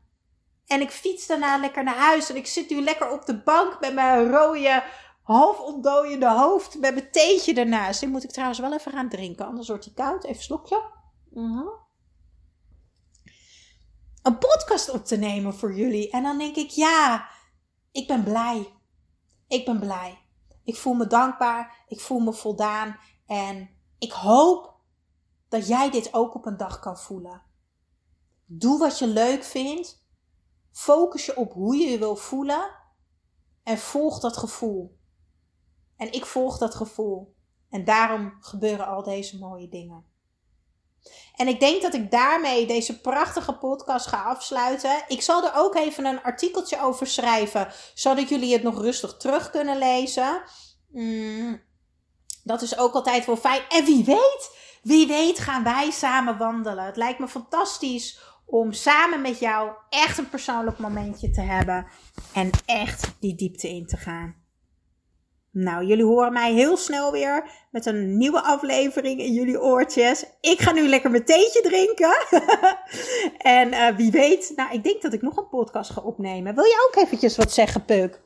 en 0.66 0.80
ik 0.80 0.90
fiets 0.90 1.26
daarna 1.26 1.58
lekker 1.58 1.84
naar 1.84 1.96
huis. 1.96 2.30
En 2.30 2.36
ik 2.36 2.46
zit 2.46 2.70
nu 2.70 2.80
lekker 2.80 3.10
op 3.10 3.26
de 3.26 3.42
bank 3.42 3.80
met 3.80 3.94
mijn 3.94 4.30
rode, 4.30 4.84
half 5.22 5.60
ontdooiende 5.60 6.30
hoofd. 6.30 6.78
Met 6.78 6.94
mijn 6.94 7.10
theetje 7.10 7.54
ernaast. 7.54 8.00
Die 8.00 8.08
moet 8.08 8.24
ik 8.24 8.30
trouwens 8.30 8.58
wel 8.58 8.72
even 8.72 8.92
gaan 8.92 9.08
drinken. 9.08 9.46
Anders 9.46 9.68
wordt 9.68 9.84
hij 9.84 9.94
koud. 9.94 10.24
Even 10.24 10.36
een 10.36 10.42
slokje. 10.42 10.82
Mhm. 11.30 11.66
Een 14.22 14.38
podcast 14.38 14.90
op 14.90 15.04
te 15.04 15.16
nemen 15.16 15.54
voor 15.54 15.74
jullie. 15.74 16.10
En 16.10 16.22
dan 16.22 16.38
denk 16.38 16.56
ik, 16.56 16.70
ja, 16.70 17.28
ik 17.92 18.06
ben 18.06 18.24
blij. 18.24 18.72
Ik 19.48 19.64
ben 19.64 19.78
blij. 19.78 20.18
Ik 20.64 20.76
voel 20.76 20.94
me 20.94 21.06
dankbaar. 21.06 21.84
Ik 21.88 22.00
voel 22.00 22.18
me 22.18 22.32
voldaan. 22.32 22.98
En 23.26 23.70
ik 23.98 24.12
hoop 24.12 24.74
dat 25.48 25.68
jij 25.68 25.90
dit 25.90 26.14
ook 26.14 26.34
op 26.34 26.46
een 26.46 26.56
dag 26.56 26.78
kan 26.78 26.98
voelen. 26.98 27.42
Doe 28.44 28.78
wat 28.78 28.98
je 28.98 29.06
leuk 29.06 29.44
vindt. 29.44 30.05
Focus 30.76 31.26
je 31.26 31.36
op 31.36 31.52
hoe 31.52 31.76
je 31.76 31.90
je 31.90 31.98
wil 31.98 32.16
voelen 32.16 32.70
en 33.62 33.78
volg 33.78 34.20
dat 34.20 34.36
gevoel. 34.36 34.98
En 35.96 36.12
ik 36.12 36.26
volg 36.26 36.58
dat 36.58 36.74
gevoel. 36.74 37.34
En 37.70 37.84
daarom 37.84 38.36
gebeuren 38.40 38.86
al 38.86 39.02
deze 39.02 39.38
mooie 39.38 39.68
dingen. 39.68 40.04
En 41.34 41.48
ik 41.48 41.60
denk 41.60 41.82
dat 41.82 41.94
ik 41.94 42.10
daarmee 42.10 42.66
deze 42.66 43.00
prachtige 43.00 43.58
podcast 43.58 44.06
ga 44.06 44.22
afsluiten. 44.22 45.04
Ik 45.08 45.22
zal 45.22 45.44
er 45.44 45.52
ook 45.54 45.74
even 45.74 46.04
een 46.04 46.22
artikeltje 46.22 46.80
over 46.80 47.06
schrijven, 47.06 47.72
zodat 47.94 48.28
jullie 48.28 48.52
het 48.52 48.62
nog 48.62 48.80
rustig 48.80 49.16
terug 49.16 49.50
kunnen 49.50 49.78
lezen. 49.78 50.42
Mm, 50.88 51.62
dat 52.44 52.62
is 52.62 52.78
ook 52.78 52.94
altijd 52.94 53.26
wel 53.26 53.36
fijn. 53.36 53.62
En 53.68 53.84
wie 53.84 54.04
weet, 54.04 54.50
wie 54.82 55.06
weet 55.06 55.38
gaan 55.38 55.64
wij 55.64 55.90
samen 55.90 56.38
wandelen. 56.38 56.84
Het 56.84 56.96
lijkt 56.96 57.18
me 57.18 57.28
fantastisch 57.28 58.34
om 58.46 58.72
samen 58.72 59.20
met 59.20 59.38
jou 59.38 59.70
echt 59.88 60.18
een 60.18 60.28
persoonlijk 60.28 60.78
momentje 60.78 61.30
te 61.30 61.40
hebben 61.40 61.86
en 62.34 62.50
echt 62.66 63.14
die 63.20 63.34
diepte 63.34 63.68
in 63.68 63.86
te 63.86 63.96
gaan. 63.96 64.44
Nou, 65.50 65.84
jullie 65.84 66.04
horen 66.04 66.32
mij 66.32 66.52
heel 66.52 66.76
snel 66.76 67.12
weer 67.12 67.50
met 67.70 67.86
een 67.86 68.16
nieuwe 68.16 68.42
aflevering 68.42 69.20
in 69.20 69.32
jullie 69.32 69.60
oortjes. 69.60 70.24
Ik 70.40 70.60
ga 70.60 70.72
nu 70.72 70.88
lekker 70.88 71.10
mijn 71.10 71.24
theetje 71.24 71.60
drinken. 71.60 72.16
en 73.58 73.72
uh, 73.72 73.96
wie 73.96 74.10
weet, 74.10 74.52
nou, 74.56 74.72
ik 74.72 74.84
denk 74.84 75.02
dat 75.02 75.12
ik 75.12 75.22
nog 75.22 75.36
een 75.36 75.48
podcast 75.48 75.90
ga 75.90 76.00
opnemen. 76.00 76.54
Wil 76.54 76.64
je 76.64 76.88
ook 76.88 77.04
eventjes 77.04 77.36
wat 77.36 77.52
zeggen, 77.52 77.84
Peuk? 77.84 78.20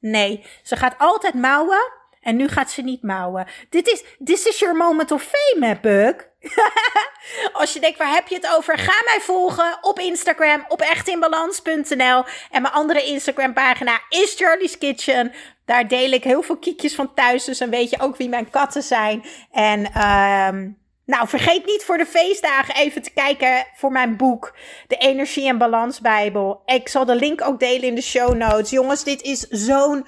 Nee, 0.00 0.44
ze 0.62 0.76
gaat 0.76 0.94
altijd 0.98 1.34
mouwen 1.34 1.92
en 2.28 2.36
nu 2.36 2.48
gaat 2.48 2.70
ze 2.70 2.82
niet 2.82 3.02
mouwen. 3.02 3.46
Dit 3.70 3.88
is, 3.88 4.04
this 4.24 4.46
is 4.46 4.58
your 4.58 4.76
moment 4.76 5.10
of 5.10 5.30
fame, 5.32 5.78
hè? 5.80 6.12
Als 7.60 7.72
je 7.72 7.80
denkt, 7.80 7.98
waar 7.98 8.14
heb 8.14 8.28
je 8.28 8.34
het 8.34 8.54
over? 8.56 8.78
Ga 8.78 9.02
mij 9.04 9.20
volgen 9.20 9.78
op 9.80 9.98
Instagram, 9.98 10.64
op 10.68 10.80
echtinbalans.nl. 10.80 12.24
En 12.50 12.62
mijn 12.62 12.74
andere 12.74 13.04
Instagram 13.04 13.52
pagina 13.52 14.00
is 14.08 14.34
Charlie's 14.34 14.78
Kitchen. 14.78 15.32
Daar 15.64 15.88
deel 15.88 16.10
ik 16.10 16.24
heel 16.24 16.42
veel 16.42 16.56
kiekjes 16.56 16.94
van 16.94 17.14
thuis. 17.14 17.44
Dus 17.44 17.58
dan 17.58 17.70
weet 17.70 17.90
je 17.90 18.00
ook 18.00 18.16
wie 18.16 18.28
mijn 18.28 18.50
katten 18.50 18.82
zijn. 18.82 19.24
En 19.52 20.02
um, 20.02 20.78
Nou, 21.04 21.28
vergeet 21.28 21.66
niet 21.66 21.84
voor 21.84 21.98
de 21.98 22.06
feestdagen 22.06 22.74
even 22.74 23.02
te 23.02 23.10
kijken 23.10 23.66
voor 23.74 23.92
mijn 23.92 24.16
boek, 24.16 24.56
De 24.86 24.96
Energie 24.96 25.48
en 25.48 25.58
Balans 25.58 26.00
Bijbel. 26.00 26.62
Ik 26.66 26.88
zal 26.88 27.04
de 27.04 27.16
link 27.16 27.42
ook 27.42 27.60
delen 27.60 27.88
in 27.88 27.94
de 27.94 28.02
show 28.02 28.34
notes. 28.34 28.70
Jongens, 28.70 29.04
dit 29.04 29.22
is 29.22 29.40
zo'n 29.40 30.06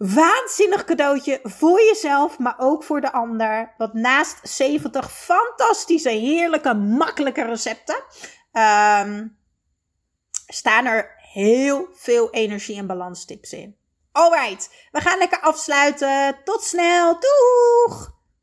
waanzinnig 0.00 0.84
cadeautje 0.84 1.40
voor 1.42 1.80
jezelf, 1.80 2.38
maar 2.38 2.54
ook 2.58 2.84
voor 2.84 3.00
de 3.00 3.12
ander. 3.12 3.74
Want 3.78 3.92
naast 3.92 4.38
70 4.42 5.12
fantastische, 5.12 6.10
heerlijke, 6.10 6.74
makkelijke 6.74 7.44
recepten, 7.44 8.02
um, 8.52 9.38
staan 10.46 10.86
er 10.86 11.14
heel 11.32 11.88
veel 11.92 12.30
energie- 12.30 12.78
en 12.78 12.86
balanstips 12.86 13.52
in. 13.52 13.76
Alright, 14.12 14.88
we 14.90 15.00
gaan 15.00 15.18
lekker 15.18 15.40
afsluiten. 15.40 16.36
Tot 16.44 16.62
snel. 16.62 17.18
Doeg! 17.20 18.19